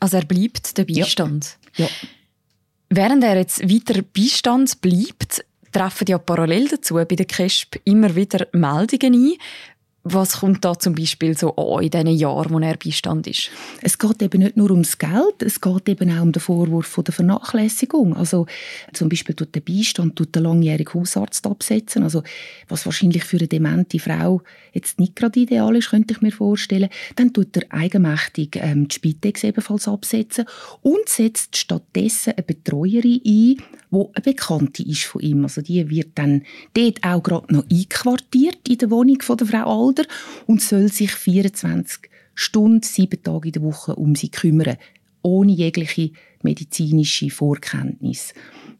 Also 0.00 0.18
er 0.18 0.24
bleibt 0.24 0.76
der 0.76 0.84
Beistand? 0.84 1.58
Ja. 1.76 1.86
ja. 1.86 1.90
Während 2.88 3.24
er 3.24 3.36
jetzt 3.36 3.62
weiter 3.62 4.02
Beistand 4.02 4.80
bleibt, 4.80 5.44
treffen 5.72 6.06
ja 6.08 6.18
parallel 6.18 6.68
dazu 6.68 6.94
bei 6.94 7.04
der 7.04 7.26
KESP 7.26 7.80
immer 7.84 8.14
wieder 8.14 8.46
Meldungen 8.52 9.14
ein, 9.14 9.32
was 10.08 10.40
kommt 10.40 10.64
da 10.64 10.78
zum 10.78 10.94
Beispiel 10.94 11.36
so 11.36 11.54
an 11.56 11.82
in 11.82 11.90
diesen 11.90 12.06
Jahren, 12.08 12.52
wo 12.52 12.58
er 12.60 12.76
Beistand 12.76 13.26
ist? 13.26 13.50
Es 13.82 13.98
geht 13.98 14.22
eben 14.22 14.42
nicht 14.42 14.56
nur 14.56 14.70
ums 14.70 14.98
Geld, 14.98 15.42
es 15.42 15.60
geht 15.60 15.88
eben 15.88 16.16
auch 16.16 16.22
um 16.22 16.32
den 16.32 16.40
Vorwurf 16.40 16.86
von 16.86 17.04
der 17.04 17.12
Vernachlässigung. 17.12 18.16
Also 18.16 18.46
zum 18.92 19.08
Beispiel 19.08 19.34
tut 19.34 19.54
der 19.54 19.60
Beistand 19.60 20.16
tut 20.16 20.34
der 20.34 20.42
langjährige 20.42 20.94
Hausarzt 20.94 21.46
absetzen, 21.46 22.04
also 22.04 22.22
was 22.68 22.86
wahrscheinlich 22.86 23.24
für 23.24 23.38
eine 23.38 23.48
demente 23.48 23.98
Frau 23.98 24.42
jetzt 24.72 25.00
nicht 25.00 25.16
gerade 25.16 25.40
ideal 25.40 25.74
ist, 25.74 25.90
könnte 25.90 26.14
ich 26.14 26.20
mir 26.20 26.32
vorstellen. 26.32 26.88
Dann 27.16 27.32
tut 27.32 27.56
er 27.56 27.64
eigenmächtig 27.70 28.56
ähm, 28.60 28.86
die 28.88 28.94
Spitex 28.94 29.42
ebenfalls 29.42 29.88
absetzen 29.88 30.44
und 30.82 31.08
setzt 31.08 31.56
stattdessen 31.56 32.34
eine 32.36 32.42
Betreuerin 32.44 33.20
ein, 33.24 33.56
wo 33.90 34.10
eine 34.14 34.22
Bekannte 34.22 34.82
ist 34.82 35.04
von 35.04 35.22
ihm. 35.22 35.44
Also 35.44 35.62
die 35.62 35.88
wird 35.90 36.10
dann 36.16 36.42
dort 36.74 37.02
auch 37.04 37.22
gerade 37.22 37.52
noch 37.52 37.64
einquartiert 37.70 38.68
in 38.68 38.78
der 38.78 38.90
Wohnung 38.90 39.20
von 39.22 39.36
der 39.36 39.46
Frau 39.46 39.86
Alder 39.86 40.04
und 40.46 40.62
soll 40.62 40.88
sich 40.88 41.12
24 41.12 42.10
Stunden, 42.34 42.82
sieben 42.82 43.22
Tage 43.22 43.48
in 43.48 43.52
der 43.52 43.62
Woche 43.62 43.96
um 43.96 44.14
sie 44.14 44.30
kümmern, 44.30 44.76
ohne 45.22 45.52
jegliche 45.52 46.10
medizinische 46.42 47.30
Vorkenntnis. 47.30 48.34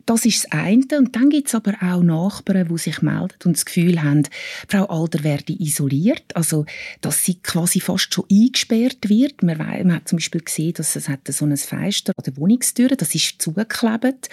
Das 0.07 0.25
ist 0.25 0.45
das 0.45 0.53
eine. 0.53 0.99
Und 0.99 1.17
dann 1.17 1.31
gibt 1.31 1.49
es 1.49 1.55
aber 1.57 1.75
auch 1.83 2.01
Nachbarn, 2.01 2.69
die 2.69 2.79
sich 2.79 3.03
melden 3.03 3.35
und 3.45 3.57
das 3.57 3.65
Gefühl 3.65 4.03
haben, 4.03 4.23
Frau 4.69 4.85
Alder 4.85 5.25
werde 5.25 5.53
isoliert, 5.53 6.25
also 6.35 6.65
dass 7.01 7.25
sie 7.25 7.35
quasi 7.43 7.81
fast 7.81 8.15
schon 8.15 8.25
eingesperrt 8.31 9.09
wird. 9.09 9.43
Man, 9.43 9.59
man 9.59 9.97
hat 9.97 10.09
zum 10.09 10.19
Beispiel 10.19 10.43
gesehen, 10.43 10.75
dass 10.75 10.95
es 10.95 11.09
hat 11.09 11.27
so 11.27 11.45
ein 11.45 11.57
Fenster 11.57 12.13
an 12.17 12.23
der 12.25 12.37
Wohnungstür, 12.37 12.91
das 12.91 13.17
ist 13.17 13.43
zugeklebt. 13.43 14.29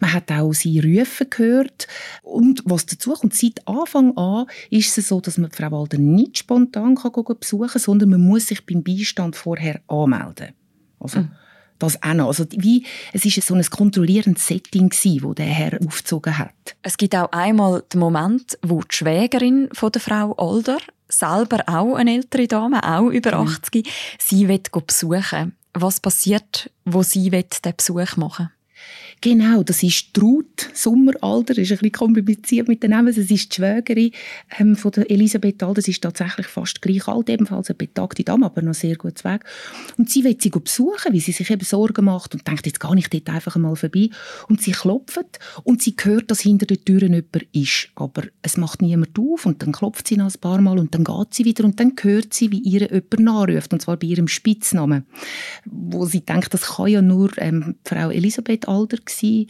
Man 0.00 0.12
hat 0.14 0.32
auch 0.32 0.54
sie 0.54 0.80
rufen 0.80 1.28
gehört. 1.28 1.88
Und 2.22 2.62
was 2.64 2.86
dazu 2.86 3.12
kommt, 3.12 3.34
seit 3.34 3.68
Anfang 3.68 4.16
an 4.16 4.46
ist 4.70 4.96
es 4.96 5.08
so, 5.08 5.20
dass 5.20 5.36
man 5.36 5.50
Frau 5.50 5.82
Alder 5.82 5.98
nicht 5.98 6.38
spontan 6.38 6.94
kann 6.94 7.12
besuchen 7.12 7.68
kann, 7.68 7.82
sondern 7.82 8.08
man 8.08 8.22
muss 8.22 8.46
sich 8.46 8.64
beim 8.64 8.82
Beistand 8.82 9.36
vorher 9.36 9.82
anmelden. 9.88 10.54
Also, 10.98 11.20
mhm 11.20 11.30
das 11.78 12.02
auch 12.02 12.14
noch. 12.14 12.28
Also 12.28 12.44
wie, 12.50 12.84
es 13.12 13.24
ist 13.24 13.46
so 13.46 13.54
ein 13.54 13.62
kontrollierendes 13.62 14.46
Setting 14.46 14.88
gewesen, 14.88 15.22
wo 15.22 15.34
der 15.34 15.46
Herr 15.46 15.78
aufgezogen 15.86 16.38
hat. 16.38 16.76
Es 16.82 16.96
gibt 16.96 17.14
auch 17.14 17.30
einmal 17.32 17.82
den 17.92 18.00
Moment, 18.00 18.58
wo 18.62 18.82
die 18.82 18.94
Schwägerin 18.94 19.68
von 19.72 19.92
der 19.92 20.00
Frau 20.00 20.34
Alder, 20.34 20.78
selber 21.08 21.64
auch 21.66 21.94
eine 21.94 22.14
ältere 22.14 22.46
Dame, 22.46 22.82
auch 22.82 23.08
über 23.08 23.32
80, 23.32 23.86
mhm. 23.86 23.90
sie 24.18 24.48
will 24.48 24.60
besuchen. 24.86 25.54
Was 25.74 26.00
passiert, 26.00 26.70
wo 26.84 27.02
sie 27.02 27.30
den 27.30 27.44
Besuch 27.76 28.16
machen 28.16 28.46
will? 28.46 28.57
Genau, 29.20 29.64
das 29.64 29.82
ist 29.82 30.14
Traut 30.14 30.70
Sommeralder, 30.74 31.58
ist 31.58 31.72
ein 31.72 31.78
bisschen 31.78 31.92
kompliziert 31.92 32.68
mit 32.68 32.84
den 32.84 32.90
Namen. 32.90 33.08
Es 33.08 33.18
ist 33.18 33.30
die 33.30 33.54
Schwägerin 33.56 34.12
ähm, 34.58 34.76
von 34.76 34.92
der 34.92 35.10
Elisabeth 35.10 35.60
Alder, 35.62 35.82
sie 35.82 35.90
ist 35.90 36.02
tatsächlich 36.02 36.46
fast 36.46 36.80
gleich 36.82 37.08
alt, 37.08 37.28
ebenfalls 37.28 37.68
eine 37.68 37.76
betagte 37.76 38.22
Dame, 38.22 38.46
aber 38.46 38.62
noch 38.62 38.74
sehr 38.74 38.94
gut 38.96 39.24
weg. 39.24 39.44
Und 39.96 40.08
sie 40.08 40.22
will 40.22 40.36
sie 40.38 40.50
besuchen, 40.50 41.12
weil 41.12 41.20
sie 41.20 41.32
sich 41.32 41.50
eben 41.50 41.64
Sorgen 41.64 42.04
macht 42.04 42.34
und 42.34 42.46
denkt, 42.46 42.66
jetzt 42.66 42.78
gehe 42.78 42.96
ich 42.96 43.08
dort 43.08 43.28
einfach 43.30 43.56
mal 43.56 43.74
vorbei. 43.74 44.10
Und 44.48 44.62
sie 44.62 44.72
klopft 44.72 45.40
und 45.64 45.82
sie 45.82 45.96
hört, 46.00 46.30
dass 46.30 46.40
hinter 46.40 46.66
den 46.66 46.84
Türen 46.84 47.14
jemand 47.14 47.46
ist, 47.52 47.88
aber 47.96 48.22
es 48.42 48.56
macht 48.56 48.82
niemand 48.82 49.18
auf 49.18 49.46
und 49.46 49.62
dann 49.62 49.72
klopft 49.72 50.06
sie 50.06 50.16
noch 50.16 50.32
ein 50.32 50.40
paar 50.40 50.60
Mal 50.60 50.78
und 50.78 50.94
dann 50.94 51.02
geht 51.02 51.34
sie 51.34 51.44
wieder 51.44 51.64
und 51.64 51.80
dann 51.80 51.92
hört 52.00 52.34
sie, 52.34 52.52
wie 52.52 52.60
ihr 52.60 52.82
jemand 52.82 53.18
nachruft, 53.18 53.72
und 53.72 53.82
zwar 53.82 53.96
bei 53.96 54.06
ihrem 54.06 54.28
Spitznamen, 54.28 55.06
wo 55.64 56.06
sie 56.06 56.20
denkt, 56.20 56.54
das 56.54 56.62
kann 56.76 56.88
ja 56.88 57.02
nur 57.02 57.36
ähm, 57.38 57.74
Frau 57.84 58.10
Elisabeth 58.10 58.68
Alder 58.68 58.98
sein 59.08 59.46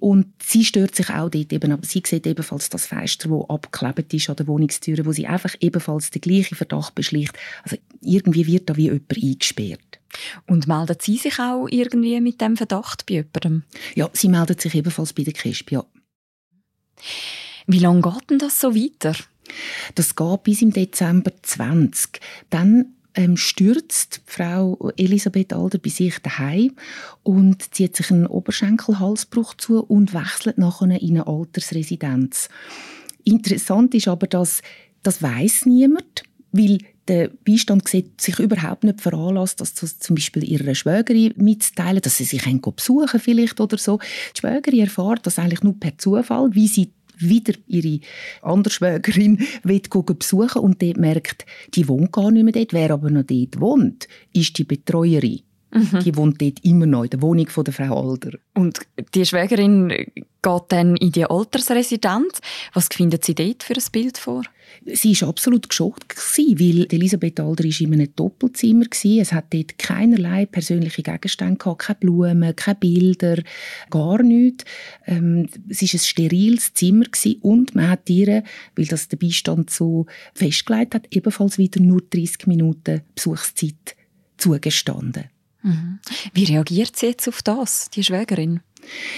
und 0.00 0.26
sie 0.42 0.64
stört 0.64 0.94
sich 0.94 1.10
auch 1.10 1.28
dort 1.28 1.52
eben, 1.52 1.72
aber 1.72 1.86
sie 1.86 2.02
sieht 2.04 2.26
ebenfalls 2.26 2.68
das 2.68 2.86
Fenster, 2.86 3.28
das 3.28 3.50
abgeklebt 3.50 4.12
ist 4.14 4.30
an 4.30 4.36
der 4.36 4.46
Wohnungstür, 4.46 5.04
wo 5.04 5.12
sie 5.12 5.26
einfach 5.26 5.54
ebenfalls 5.60 6.10
den 6.10 6.22
gleichen 6.22 6.56
Verdacht 6.56 6.94
beschlicht. 6.94 7.32
Also 7.62 7.76
irgendwie 8.00 8.46
wird 8.46 8.70
da 8.70 8.76
wie 8.76 8.84
jemand 8.84 9.14
eingesperrt. 9.14 10.00
Und 10.46 10.66
meldet 10.66 11.02
sie 11.02 11.16
sich 11.16 11.38
auch 11.38 11.66
irgendwie 11.70 12.20
mit 12.20 12.40
dem 12.40 12.56
Verdacht 12.56 13.06
bei 13.06 13.14
jemandem? 13.14 13.62
Ja, 13.94 14.10
sie 14.12 14.28
meldet 14.28 14.60
sich 14.60 14.74
ebenfalls 14.74 15.12
bei 15.12 15.22
der 15.22 15.32
KISP, 15.32 15.72
ja. 15.72 15.84
Wie 17.66 17.78
lange 17.78 18.02
geht 18.02 18.30
denn 18.30 18.38
das 18.38 18.60
so 18.60 18.74
weiter? 18.74 19.14
Das 19.94 20.14
geht 20.14 20.42
bis 20.42 20.62
im 20.62 20.72
Dezember 20.72 21.32
20. 21.42 22.20
Dann 22.50 22.94
ähm, 23.14 23.36
stürzt 23.36 24.20
Frau 24.26 24.90
Elisabeth 24.96 25.52
Alder 25.52 25.78
bei 25.78 25.90
sich 25.90 26.18
daheim 26.18 26.72
und 27.22 27.74
zieht 27.74 27.96
sich 27.96 28.10
einen 28.10 28.26
Oberschenkelhalsbruch 28.26 29.54
zu 29.54 29.82
und 29.84 30.14
wechselt 30.14 30.58
nachher 30.58 31.00
in 31.00 31.10
eine 31.10 31.26
Altersresidenz. 31.26 32.48
Interessant 33.24 33.94
ist 33.94 34.08
aber, 34.08 34.26
dass 34.26 34.62
das 35.02 35.22
weiß 35.22 35.66
niemand, 35.66 36.24
weil 36.52 36.78
der 37.08 37.30
Beistand 37.44 37.88
sieht 37.88 38.20
sich 38.20 38.38
überhaupt 38.38 38.84
nicht 38.84 39.00
veranlasst, 39.00 39.60
das 39.60 39.74
zum 39.74 40.14
Beispiel 40.14 40.44
ihrer 40.44 40.74
Schwägerin 40.74 41.34
mitzuteilen, 41.36 42.00
dass 42.00 42.16
sie 42.16 42.24
sich 42.24 42.44
besuchen 42.60 43.18
vielleicht 43.18 43.60
oder 43.60 43.76
so. 43.76 43.98
Die 44.36 44.40
Schwägerin 44.40 44.80
erfährt 44.80 45.26
das 45.26 45.38
eigentlich 45.38 45.62
nur 45.62 45.78
per 45.78 45.98
Zufall, 45.98 46.54
wie 46.54 46.68
sie 46.68 46.92
wieder 47.28 47.54
ihre 47.66 48.00
andere 48.42 48.72
Schwägerin 48.72 49.38
besuchen 50.18 50.62
und 50.62 50.82
dort 50.82 50.96
merkt, 50.96 51.46
die 51.74 51.88
wohnt 51.88 52.12
gar 52.12 52.30
nicht 52.30 52.44
mehr 52.44 52.52
dort. 52.52 52.72
Wer 52.72 52.90
aber 52.90 53.10
noch 53.10 53.24
dort 53.24 53.60
wohnt, 53.60 54.08
ist 54.32 54.58
die 54.58 54.64
Betreuerin. 54.64 55.40
Mhm. 55.72 56.00
Die 56.00 56.16
wohnt 56.16 56.42
dort 56.42 56.64
immer 56.64 56.86
noch 56.86 57.04
in 57.04 57.10
der 57.10 57.22
Wohnung 57.22 57.48
von 57.48 57.64
der 57.64 57.72
Frau 57.72 58.10
Alder. 58.10 58.38
Und 58.54 58.80
die 59.14 59.24
Schwägerin 59.24 59.88
geht 60.42 60.62
dann 60.68 60.96
in 60.96 61.12
die 61.12 61.24
Altersresidenz. 61.24 62.40
Was 62.74 62.88
findet 62.92 63.24
sie 63.24 63.34
dort 63.34 63.62
für 63.62 63.74
ein 63.74 63.84
Bild 63.90 64.18
vor? 64.18 64.42
Sie 64.84 65.18
war 65.20 65.28
absolut 65.28 65.68
geschockt, 65.68 66.16
weil 66.36 66.86
Elisabeth 66.90 67.40
Alder 67.40 67.64
war 67.64 67.80
in 67.80 67.92
einem 67.92 68.14
Doppelzimmer. 68.14 68.86
Es 68.92 69.32
hat 69.32 69.54
dort 69.54 69.78
keinerlei 69.78 70.46
persönliche 70.46 71.02
Gegenstände, 71.02 71.56
gehabt, 71.56 71.82
keine 71.82 71.98
Blumen, 72.00 72.56
keine 72.56 72.74
Bilder, 72.74 73.42
gar 73.90 74.22
nichts. 74.22 74.64
Ähm, 75.06 75.48
es 75.68 75.82
war 75.82 75.88
ein 75.92 75.98
steriles 75.98 76.74
Zimmer 76.74 77.06
und 77.40 77.74
man 77.74 77.88
hat 77.88 78.10
ihr, 78.10 78.42
weil 78.76 78.86
das 78.86 79.08
der 79.08 79.16
Beistand 79.16 79.70
so 79.70 80.06
festgelegt 80.34 80.94
hat, 80.94 81.06
ebenfalls 81.10 81.56
wieder 81.56 81.80
nur 81.80 82.02
30 82.02 82.46
Minuten 82.46 83.02
Besuchszeit 83.14 83.96
zugestanden. 84.36 85.31
Mhm. 85.62 86.00
Wie 86.34 86.44
reagiert 86.44 86.96
sie 86.96 87.06
jetzt 87.06 87.28
auf 87.28 87.42
das, 87.42 87.90
die 87.90 88.04
Schwägerin? 88.04 88.60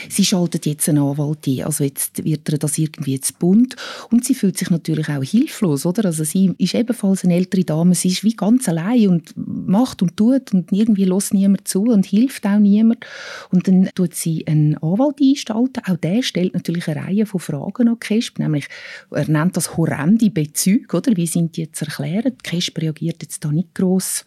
Sie 0.09 0.25
schaltet 0.25 0.67
jetzt 0.67 0.89
einen 0.89 1.03
Anwalt 1.03 1.47
ein, 1.47 1.65
also 1.65 1.85
jetzt 1.85 2.23
wird 2.23 2.49
ihr 2.51 2.59
das 2.59 2.77
irgendwie 2.77 3.19
zu 3.21 3.33
bunt 3.35 3.77
und 4.11 4.25
sie 4.25 4.35
fühlt 4.35 4.59
sich 4.59 4.69
natürlich 4.69 5.09
auch 5.09 5.23
hilflos, 5.23 5.87
oder? 5.87 6.05
Also 6.05 6.23
sie 6.25 6.55
ist 6.59 6.75
ebenfalls 6.75 7.25
eine 7.25 7.35
ältere 7.35 7.65
Dame, 7.65 7.95
sie 7.95 8.09
ist 8.09 8.25
wie 8.25 8.35
ganz 8.35 8.69
allein 8.69 9.09
und 9.09 9.33
macht 9.37 10.03
und 10.03 10.17
tut 10.17 10.53
und 10.53 10.71
irgendwie 10.71 11.05
lässt 11.05 11.33
niemand 11.33 11.67
zu 11.67 11.85
und 11.85 12.05
hilft 12.05 12.45
auch 12.47 12.59
niemand 12.59 13.07
und 13.51 13.67
dann 13.67 13.89
tut 13.95 14.15
sie 14.15 14.47
einen 14.47 14.77
Anwalt 14.79 15.17
einstalten, 15.21 15.83
auch 15.87 15.97
der 15.97 16.23
stellt 16.23 16.53
natürlich 16.53 16.87
eine 16.89 17.03
Reihe 17.03 17.27
von 17.27 17.41
Fragen 17.41 17.89
an 17.89 17.99
Kesp, 17.99 18.39
nämlich 18.39 18.67
er 19.11 19.29
nennt 19.29 19.57
das 19.57 19.77
horrende 19.77 20.31
Bezüge, 20.31 20.97
oder? 20.97 21.17
Wie 21.17 21.27
sind 21.27 21.57
die 21.57 21.63
jetzt 21.63 21.81
erklären? 21.81 22.37
Kesp 22.43 22.79
reagiert 22.79 23.23
jetzt 23.23 23.45
da 23.45 23.51
nicht 23.51 23.75
gross 23.75 24.27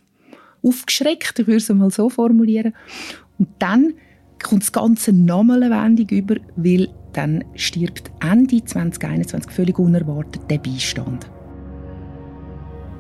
aufgeschreckt, 0.64 1.40
ich 1.40 1.48
würde 1.48 1.58
es 1.58 1.70
mal 1.70 1.92
so 1.92 2.10
formulieren. 2.10 2.74
Und 3.38 3.50
dann 3.60 3.94
kommt 4.44 4.64
das 4.64 4.72
Ganze 4.72 5.14
nochmal 5.14 5.64
eine 5.64 5.76
Wendung 5.76 6.10
über, 6.10 6.36
weil 6.56 6.90
dann 7.14 7.44
stirbt 7.56 8.12
Ende 8.20 8.64
2021 8.64 9.52
völlig 9.52 9.80
unerwartet 9.80 10.42
der 10.50 10.60
Beistand. 10.60 11.30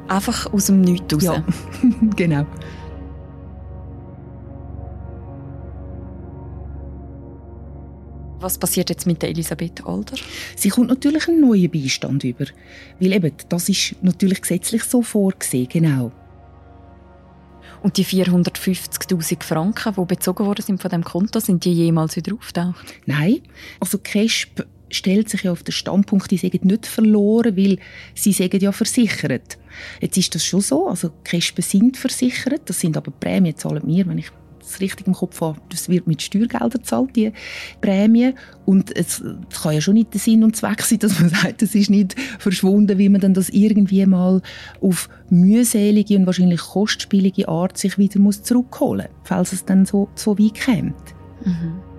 Einfach 0.07 0.51
aus 0.53 0.67
dem 0.67 0.81
Nichts 0.81 1.13
raus? 1.13 1.23
Ja, 1.23 1.43
genau.– 2.15 2.45
Was 8.39 8.57
passiert 8.57 8.89
jetzt 8.89 9.07
mit 9.07 9.21
der 9.21 9.29
Elisabeth 9.29 9.85
Alder? 9.85 10.15
Sie 10.55 10.69
kommt 10.69 10.89
natürlich 10.89 11.27
einen 11.27 11.41
neuen 11.41 11.71
Beistand 11.71 12.23
über, 12.23 12.45
weil 12.99 13.13
eben, 13.13 13.31
das 13.49 13.67
ist 13.67 13.95
natürlich 14.01 14.41
gesetzlich 14.41 14.83
so 14.83 15.01
vorgesehen, 15.01 15.67
genau. 15.69 16.11
Und 17.83 17.97
die 17.97 18.05
450.000 18.05 19.43
Franken, 19.43 19.93
die 19.95 20.05
bezogen 20.05 20.45
worden 20.45 20.63
sind 20.63 20.81
von 20.81 20.89
dem 20.89 21.03
Konto, 21.03 21.39
sind 21.39 21.63
die 21.63 21.73
jemals 21.73 22.15
wieder 22.15 22.33
auftaucht? 22.33 22.93
Nein, 23.05 23.41
also 23.79 23.99
Cresp 24.01 24.63
stellt 24.89 25.29
sich 25.29 25.43
ja 25.43 25.51
auf 25.51 25.63
den 25.63 25.73
Standpunkt, 25.73 26.31
die 26.31 26.37
sagen 26.37 26.59
nicht 26.63 26.87
verloren, 26.87 27.57
weil 27.57 27.77
sie 28.15 28.31
sagen 28.31 28.59
ja 28.59 28.71
versichert. 28.71 29.57
Jetzt 30.01 30.17
ist 30.17 30.33
das 30.33 30.45
schon 30.45 30.61
so, 30.61 30.87
also 30.87 31.11
Crespen 31.23 31.63
sind 31.63 31.97
versichert, 31.97 32.61
das 32.65 32.79
sind 32.79 32.97
aber 32.97 33.11
Prämien 33.11 33.57
zahlen 33.57 33.83
wir, 33.85 34.07
wenn 34.07 34.17
ich 34.17 34.31
es 34.67 34.79
richtig 34.79 35.07
im 35.07 35.13
Kopf 35.13 35.41
habe, 35.41 35.59
das 35.69 35.89
wird 35.89 36.07
mit 36.07 36.21
Steuergeldern 36.21 36.69
gezahlt, 36.69 37.15
die 37.15 37.31
Prämie. 37.81 38.33
Und 38.65 38.95
es, 38.95 39.23
es 39.49 39.61
kann 39.61 39.73
ja 39.73 39.81
schon 39.81 39.95
nicht 39.95 40.13
der 40.13 40.19
Sinn 40.19 40.43
und 40.43 40.55
Zweck 40.55 40.81
sein, 40.81 40.99
dass 40.99 41.19
man 41.19 41.29
sagt, 41.41 41.61
es 41.61 41.75
ist 41.75 41.89
nicht 41.89 42.15
verschwunden, 42.39 42.97
wie 42.97 43.09
man 43.09 43.21
dann 43.21 43.33
das 43.33 43.49
irgendwie 43.49 44.05
mal 44.05 44.41
auf 44.81 45.09
mühselige 45.29 46.15
und 46.17 46.25
wahrscheinlich 46.25 46.59
kostspielige 46.61 47.47
Art 47.47 47.77
sich 47.77 47.97
wieder 47.97 48.19
muss 48.19 48.43
zurückholen 48.43 49.07
muss, 49.07 49.21
falls 49.23 49.53
es 49.53 49.65
dann 49.65 49.85
so, 49.85 50.09
so 50.15 50.37
weit 50.37 50.59
kommt. 50.63 51.15
Mhm. 51.45 51.96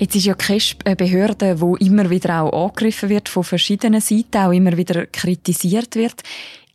Jetzt 0.00 0.14
ist 0.14 0.26
ja 0.26 0.34
KESP 0.34 0.86
eine 0.86 0.94
Behörde, 0.94 1.56
die 1.56 1.86
immer 1.86 2.08
wieder 2.08 2.42
auch 2.42 2.66
angegriffen 2.66 3.08
wird 3.08 3.28
von 3.28 3.42
verschiedenen 3.42 4.00
Seiten, 4.00 4.36
auch 4.38 4.52
immer 4.52 4.76
wieder 4.76 5.06
kritisiert 5.06 5.96
wird. 5.96 6.22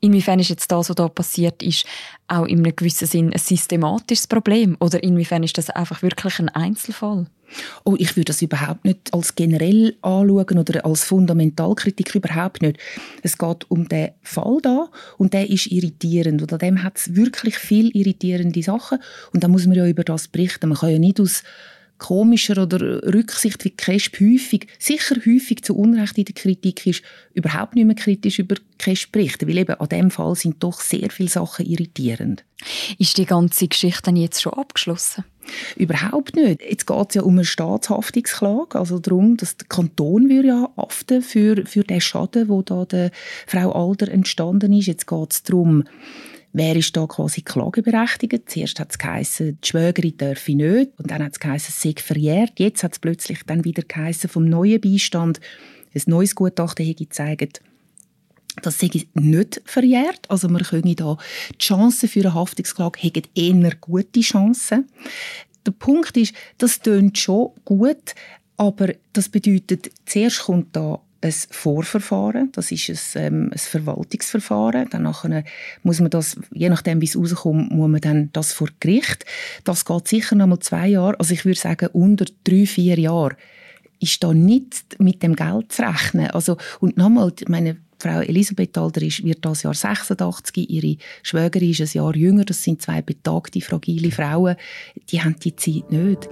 Inwiefern 0.01 0.39
ist 0.39 0.49
jetzt 0.49 0.69
das, 0.69 0.89
was 0.89 0.95
da 0.97 1.07
passiert 1.07 1.63
ist, 1.63 1.85
auch 2.27 2.45
in 2.45 2.57
einem 2.57 2.75
gewissen 2.75 3.07
Sinn 3.07 3.31
ein 3.31 3.39
systematisches 3.39 4.27
Problem? 4.27 4.75
Oder 4.81 5.01
inwiefern 5.01 5.43
ist 5.43 5.57
das 5.57 5.69
einfach 5.69 6.01
wirklich 6.01 6.37
ein 6.39 6.49
Einzelfall? 6.49 7.27
Oh, 7.85 7.95
ich 7.97 8.17
würde 8.17 8.25
das 8.25 8.41
überhaupt 8.41 8.83
nicht 8.83 9.13
als 9.13 9.35
generell 9.35 9.95
anschauen 10.01 10.57
oder 10.57 10.85
als 10.85 11.05
Fundamentalkritik 11.05 12.15
überhaupt 12.15 12.61
nicht. 12.61 12.77
Es 13.21 13.37
geht 13.37 13.71
um 13.71 13.87
den 13.87 14.09
Fall 14.21 14.57
da 14.61 14.89
und 15.17 15.33
der 15.33 15.49
ist 15.49 15.67
irritierend 15.67 16.41
und 16.41 16.51
an 16.51 16.59
dem 16.59 16.83
hat 16.83 16.97
es 16.97 17.15
wirklich 17.15 17.57
viel 17.57 17.95
irritierende 17.95 18.61
Sachen 18.63 18.99
und 19.33 19.43
da 19.43 19.47
muss 19.47 19.65
man 19.65 19.77
ja 19.77 19.87
über 19.87 20.03
das 20.03 20.27
berichten. 20.27 20.67
Man 20.67 20.77
kann 20.77 20.91
ja 20.91 20.99
nicht 20.99 21.21
aus 21.21 21.43
komischer 21.97 22.61
oder 22.61 23.03
Rücksicht 23.13 23.63
wie 23.63 23.71
Cresp 23.71 24.19
häufig, 24.19 24.67
sicher 24.79 25.15
häufig 25.25 25.63
zu 25.63 25.75
Unrecht 25.75 26.17
in 26.17 26.25
der 26.25 26.35
Kritik 26.35 26.85
ist, 26.85 27.01
überhaupt 27.33 27.75
nicht 27.75 27.85
mehr 27.85 27.95
kritisch 27.95 28.39
über 28.39 28.55
Cresp 28.77 29.11
berichten, 29.11 29.47
weil 29.47 29.57
eben 29.57 29.75
an 29.75 29.89
dem 29.89 30.11
Fall 30.11 30.35
sind 30.35 30.61
doch 30.61 30.81
sehr 30.81 31.09
viele 31.09 31.29
Sachen 31.29 31.65
irritierend. 31.65 32.43
Ist 32.97 33.17
die 33.17 33.25
ganze 33.25 33.67
Geschichte 33.67 34.03
dann 34.03 34.15
jetzt 34.15 34.41
schon 34.41 34.53
abgeschlossen? 34.53 35.23
Überhaupt 35.75 36.35
nicht. 36.35 36.61
Jetzt 36.61 36.87
geht 36.87 37.09
es 37.09 37.15
ja 37.15 37.21
um 37.21 37.33
eine 37.33 37.45
Staatshaftungsklage, 37.45 38.79
also 38.79 38.99
darum, 38.99 39.37
dass 39.37 39.57
der 39.57 39.67
Kanton 39.67 40.29
würde 40.29 40.47
ja 40.47 40.69
haften 40.77 41.21
für, 41.21 41.65
für 41.65 41.83
den 41.83 42.01
Schaden, 42.01 42.47
der 42.47 42.61
da 42.63 42.85
der 42.85 43.11
Frau 43.47 43.71
Alder 43.71 44.09
entstanden 44.09 44.73
ist. 44.73 44.87
Jetzt 44.87 45.07
geht 45.07 45.31
es 45.31 45.43
darum, 45.43 45.83
wer 46.53 46.75
ist 46.75 46.95
da 46.95 47.05
quasi 47.05 47.41
klageberechtigt. 47.41 48.49
Zuerst 48.49 48.79
hat 48.79 48.91
es 48.91 48.97
geheißen, 48.97 49.59
die 49.61 49.67
Schwägerin 49.67 50.17
dürfe 50.17 50.55
nicht. 50.55 50.91
Und 50.97 51.11
dann 51.11 51.23
hat 51.23 51.33
es 51.33 51.39
geheißen, 51.39 51.69
es 51.69 51.81
sei 51.81 51.95
verjährt. 51.97 52.59
Jetzt 52.59 52.83
hat 52.83 52.93
es 52.93 52.99
plötzlich 52.99 53.39
dann 53.45 53.65
wieder 53.65 53.83
geheißen, 53.83 54.29
vom 54.29 54.45
neuen 54.45 54.79
Beistand, 54.79 55.39
ein 55.95 56.01
neues 56.07 56.33
Gutachten 56.35 56.85
hätte 56.85 57.03
gezeigt, 57.03 57.61
das 58.61 58.79
sei 58.79 58.89
nicht 59.13 59.61
verjährt. 59.65 60.29
Also 60.29 60.47
man 60.47 60.63
könne 60.63 60.95
da 60.95 61.17
die 61.53 61.65
Chancen 61.65 62.09
für 62.09 62.21
eine 62.21 62.33
Haftungsklage 62.33 62.99
hätten 62.99 63.29
eher 63.35 63.75
gute 63.75 64.21
Chancen. 64.21 64.87
Der 65.65 65.71
Punkt 65.71 66.17
ist, 66.17 66.33
das 66.57 66.79
tönt 66.79 67.17
schon 67.17 67.51
gut, 67.65 68.15
aber 68.57 68.93
das 69.13 69.29
bedeutet, 69.29 69.91
zuerst 70.05 70.43
kommt 70.43 70.75
da 70.75 71.01
ein 71.23 71.33
Vorverfahren, 71.49 72.51
das 72.51 72.71
ist 72.71 73.15
ein, 73.15 73.23
ähm, 73.23 73.49
ein 73.51 73.57
Verwaltungsverfahren. 73.57 74.87
Danach 74.89 75.25
muss 75.83 75.99
man 75.99 76.09
das, 76.09 76.37
je 76.51 76.69
nachdem 76.69 77.01
wie 77.01 77.05
es 77.05 77.17
rauskommt, 77.17 77.71
muss 77.71 77.89
man 77.89 78.01
dann 78.01 78.29
das 78.33 78.53
vor 78.53 78.69
Gericht. 78.79 79.25
Das 79.63 79.85
geht 79.85 80.07
sicher 80.07 80.35
noch 80.35 80.47
mal 80.47 80.59
zwei 80.59 80.87
Jahre, 80.87 81.19
also 81.19 81.33
ich 81.33 81.45
würde 81.45 81.59
sagen 81.59 81.89
unter 81.93 82.25
drei, 82.43 82.65
vier 82.65 82.99
Jahre 82.99 83.35
ist 83.99 84.21
da 84.23 84.33
nicht 84.33 84.99
mit 84.99 85.23
dem 85.23 85.35
Geld 85.35 85.71
zu 85.71 85.81
rechnen. 85.81 86.29
Also, 86.31 86.57
und 86.81 86.97
nochmal, 86.97 87.31
meine 87.47 87.77
Frau 87.97 88.19
Elisabeth 88.19 88.77
Alder 88.77 89.01
ist, 89.01 89.23
wird 89.23 89.45
das 89.45 89.63
Jahr 89.63 89.73
86, 89.73 90.69
ihre 90.69 90.97
Schwägerin 91.23 91.71
ist 91.71 91.81
ein 91.81 91.89
Jahr 91.93 92.13
jünger, 92.13 92.43
das 92.43 92.61
sind 92.61 92.81
zwei 92.81 93.01
betagte, 93.01 93.61
fragile 93.61 94.11
Frauen, 94.11 94.57
die 95.09 95.21
haben 95.21 95.37
die 95.39 95.55
Zeit 95.55 95.89
nicht. 95.89 96.27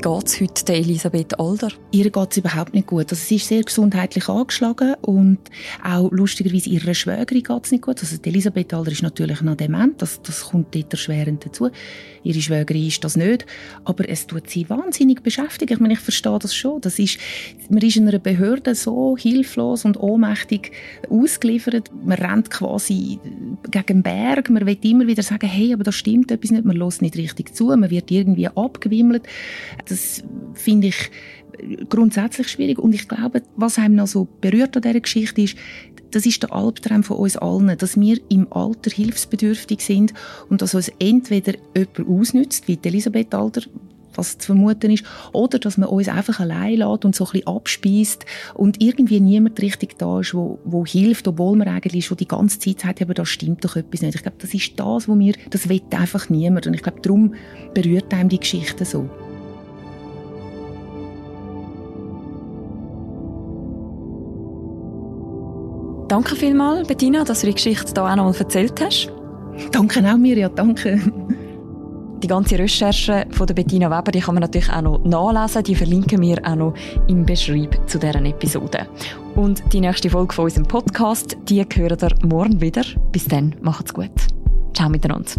Wie 0.00 0.08
geht 0.08 0.26
es 0.28 0.40
heute 0.40 0.64
der 0.64 0.76
Elisabeth 0.76 1.38
Alder? 1.38 1.68
Ihr 1.92 2.08
geht 2.10 2.30
es 2.30 2.38
überhaupt 2.38 2.72
nicht 2.72 2.86
gut. 2.86 3.10
Also 3.10 3.16
sie 3.16 3.36
ist 3.36 3.48
sehr 3.48 3.62
gesundheitlich 3.62 4.30
angeschlagen 4.30 4.94
und 5.02 5.38
auch 5.84 6.10
lustigerweise 6.10 6.70
ihrer 6.70 6.94
Schwägerin 6.94 7.42
geht 7.42 7.64
es 7.66 7.70
nicht 7.70 7.82
gut. 7.82 8.00
Also 8.00 8.16
Elisabeth 8.22 8.72
Alder 8.72 8.92
ist 8.92 9.02
natürlich 9.02 9.42
noch 9.42 9.56
dement, 9.56 10.00
das, 10.00 10.22
das 10.22 10.40
kommt 10.40 10.74
dort 10.74 10.90
erschwerend 10.90 11.44
dazu. 11.44 11.68
Ihre 12.22 12.40
Schwägerin 12.40 12.86
ist 12.86 13.04
das 13.04 13.16
nicht, 13.16 13.44
aber 13.84 14.08
es 14.08 14.26
tut 14.26 14.48
sie 14.48 14.68
wahnsinnig 14.70 15.22
beschäftigen. 15.22 15.74
Ich 15.74 15.80
meine, 15.80 15.94
ich 15.94 16.00
verstehe 16.00 16.38
das 16.38 16.54
schon. 16.54 16.80
Das 16.80 16.98
ist, 16.98 17.18
man 17.68 17.82
ist 17.82 17.96
in 17.96 18.08
einer 18.08 18.18
Behörde 18.18 18.74
so 18.74 19.18
hilflos 19.18 19.84
und 19.84 19.98
ohnmächtig 19.98 20.72
ausgeliefert. 21.10 21.90
Man 22.04 22.16
rennt 22.16 22.50
quasi 22.50 23.18
gegen 23.70 23.86
den 23.86 24.02
Berg. 24.02 24.48
Man 24.48 24.64
will 24.64 24.78
immer 24.82 25.06
wieder 25.06 25.22
sagen, 25.22 25.46
hey, 25.46 25.74
aber 25.74 25.84
da 25.84 25.92
stimmt 25.92 26.30
etwas 26.30 26.50
nicht. 26.50 26.64
Man 26.64 26.76
lässt 26.76 27.02
nicht 27.02 27.16
richtig 27.16 27.54
zu. 27.54 27.66
Man 27.66 27.90
wird 27.90 28.10
irgendwie 28.10 28.48
abgewimmelt. 28.48 29.26
Das 29.90 30.22
finde 30.54 30.88
ich 30.88 31.10
grundsätzlich 31.88 32.48
schwierig. 32.48 32.78
Und 32.78 32.94
ich 32.94 33.08
glaube, 33.08 33.42
was 33.56 33.78
einem 33.78 33.96
noch 33.96 34.06
so 34.06 34.26
berührt 34.40 34.76
an 34.76 34.82
dieser 34.82 35.00
Geschichte 35.00 35.42
ist, 35.42 35.56
das 36.10 36.26
ist 36.26 36.42
der 36.42 36.52
Albtraum 36.52 37.02
von 37.02 37.18
uns 37.18 37.36
allen, 37.36 37.76
dass 37.78 37.98
wir 37.98 38.18
im 38.28 38.52
Alter 38.52 38.90
hilfsbedürftig 38.90 39.80
sind 39.80 40.12
und 40.48 40.60
dass 40.62 40.74
uns 40.74 40.90
entweder 40.98 41.54
jemand 41.76 42.08
ausnützt, 42.08 42.66
wie 42.66 42.78
Elisabeth 42.82 43.32
Alter, 43.32 43.62
was 44.16 44.38
zu 44.38 44.46
vermuten 44.46 44.90
ist, 44.90 45.04
oder 45.32 45.60
dass 45.60 45.78
man 45.78 45.88
uns 45.88 46.08
einfach 46.08 46.40
allein 46.40 46.78
lässt 46.78 47.04
und 47.04 47.14
so 47.14 47.26
ein 47.26 47.32
bisschen 47.32 47.46
abspeist 47.46 48.26
und 48.54 48.82
irgendwie 48.82 49.20
niemand 49.20 49.62
richtig 49.62 49.98
da 49.98 50.18
ist, 50.18 50.34
wo, 50.34 50.58
wo 50.64 50.84
hilft, 50.84 51.28
obwohl 51.28 51.56
man 51.56 51.68
eigentlich 51.68 52.06
schon 52.06 52.16
die 52.16 52.26
ganze 52.26 52.58
Zeit 52.58 52.80
sagt, 52.80 53.02
aber 53.02 53.14
da 53.14 53.24
stimmt 53.24 53.64
doch 53.64 53.76
etwas 53.76 54.02
nicht. 54.02 54.16
Ich 54.16 54.22
glaube, 54.22 54.38
das 54.40 54.52
ist 54.52 54.72
das, 54.80 55.06
wo 55.06 55.16
wir, 55.16 55.34
das 55.50 55.68
will 55.68 55.82
einfach 55.92 56.28
niemand 56.28 56.66
und 56.66 56.74
ich 56.74 56.82
glaube, 56.82 57.00
darum 57.02 57.34
berührt 57.72 58.12
einem 58.12 58.28
die 58.28 58.40
Geschichte 58.40 58.84
so. 58.84 59.08
Danke 66.10 66.34
vielmals, 66.34 66.88
Bettina, 66.88 67.22
dass 67.22 67.42
du 67.42 67.46
die 67.46 67.54
Geschichte 67.54 67.92
hier 67.94 68.04
auch 68.04 68.16
noch 68.16 68.24
mal 68.24 68.34
erzählt 68.36 68.80
hast. 68.80 69.12
Danke 69.70 70.00
auch, 70.00 70.16
Mirja, 70.16 70.48
danke. 70.48 71.00
Die 72.20 72.26
ganze 72.26 72.58
Recherche 72.58 73.26
von 73.30 73.46
der 73.46 73.54
Bettina 73.54 73.88
Weber, 73.88 74.10
die 74.10 74.18
kann 74.18 74.34
man 74.34 74.42
natürlich 74.42 74.72
auch 74.72 74.82
noch 74.82 75.04
nachlesen. 75.04 75.62
Die 75.62 75.76
verlinken 75.76 76.20
wir 76.20 76.38
auch 76.44 76.56
noch 76.56 76.74
im 77.06 77.24
Beschreib 77.24 77.78
zu 77.88 78.00
deren 78.00 78.26
Episode. 78.26 78.88
Und 79.36 79.62
die 79.72 79.80
nächste 79.80 80.10
Folge 80.10 80.34
von 80.34 80.46
unserem 80.46 80.66
Podcast, 80.66 81.36
die 81.48 81.62
hören 81.62 81.98
ihr 82.02 82.26
morgen 82.26 82.60
wieder. 82.60 82.82
Bis 83.12 83.26
dann, 83.26 83.54
macht's 83.60 83.94
gut. 83.94 84.10
Ciao 84.74 84.88
miteinander. 84.88 85.30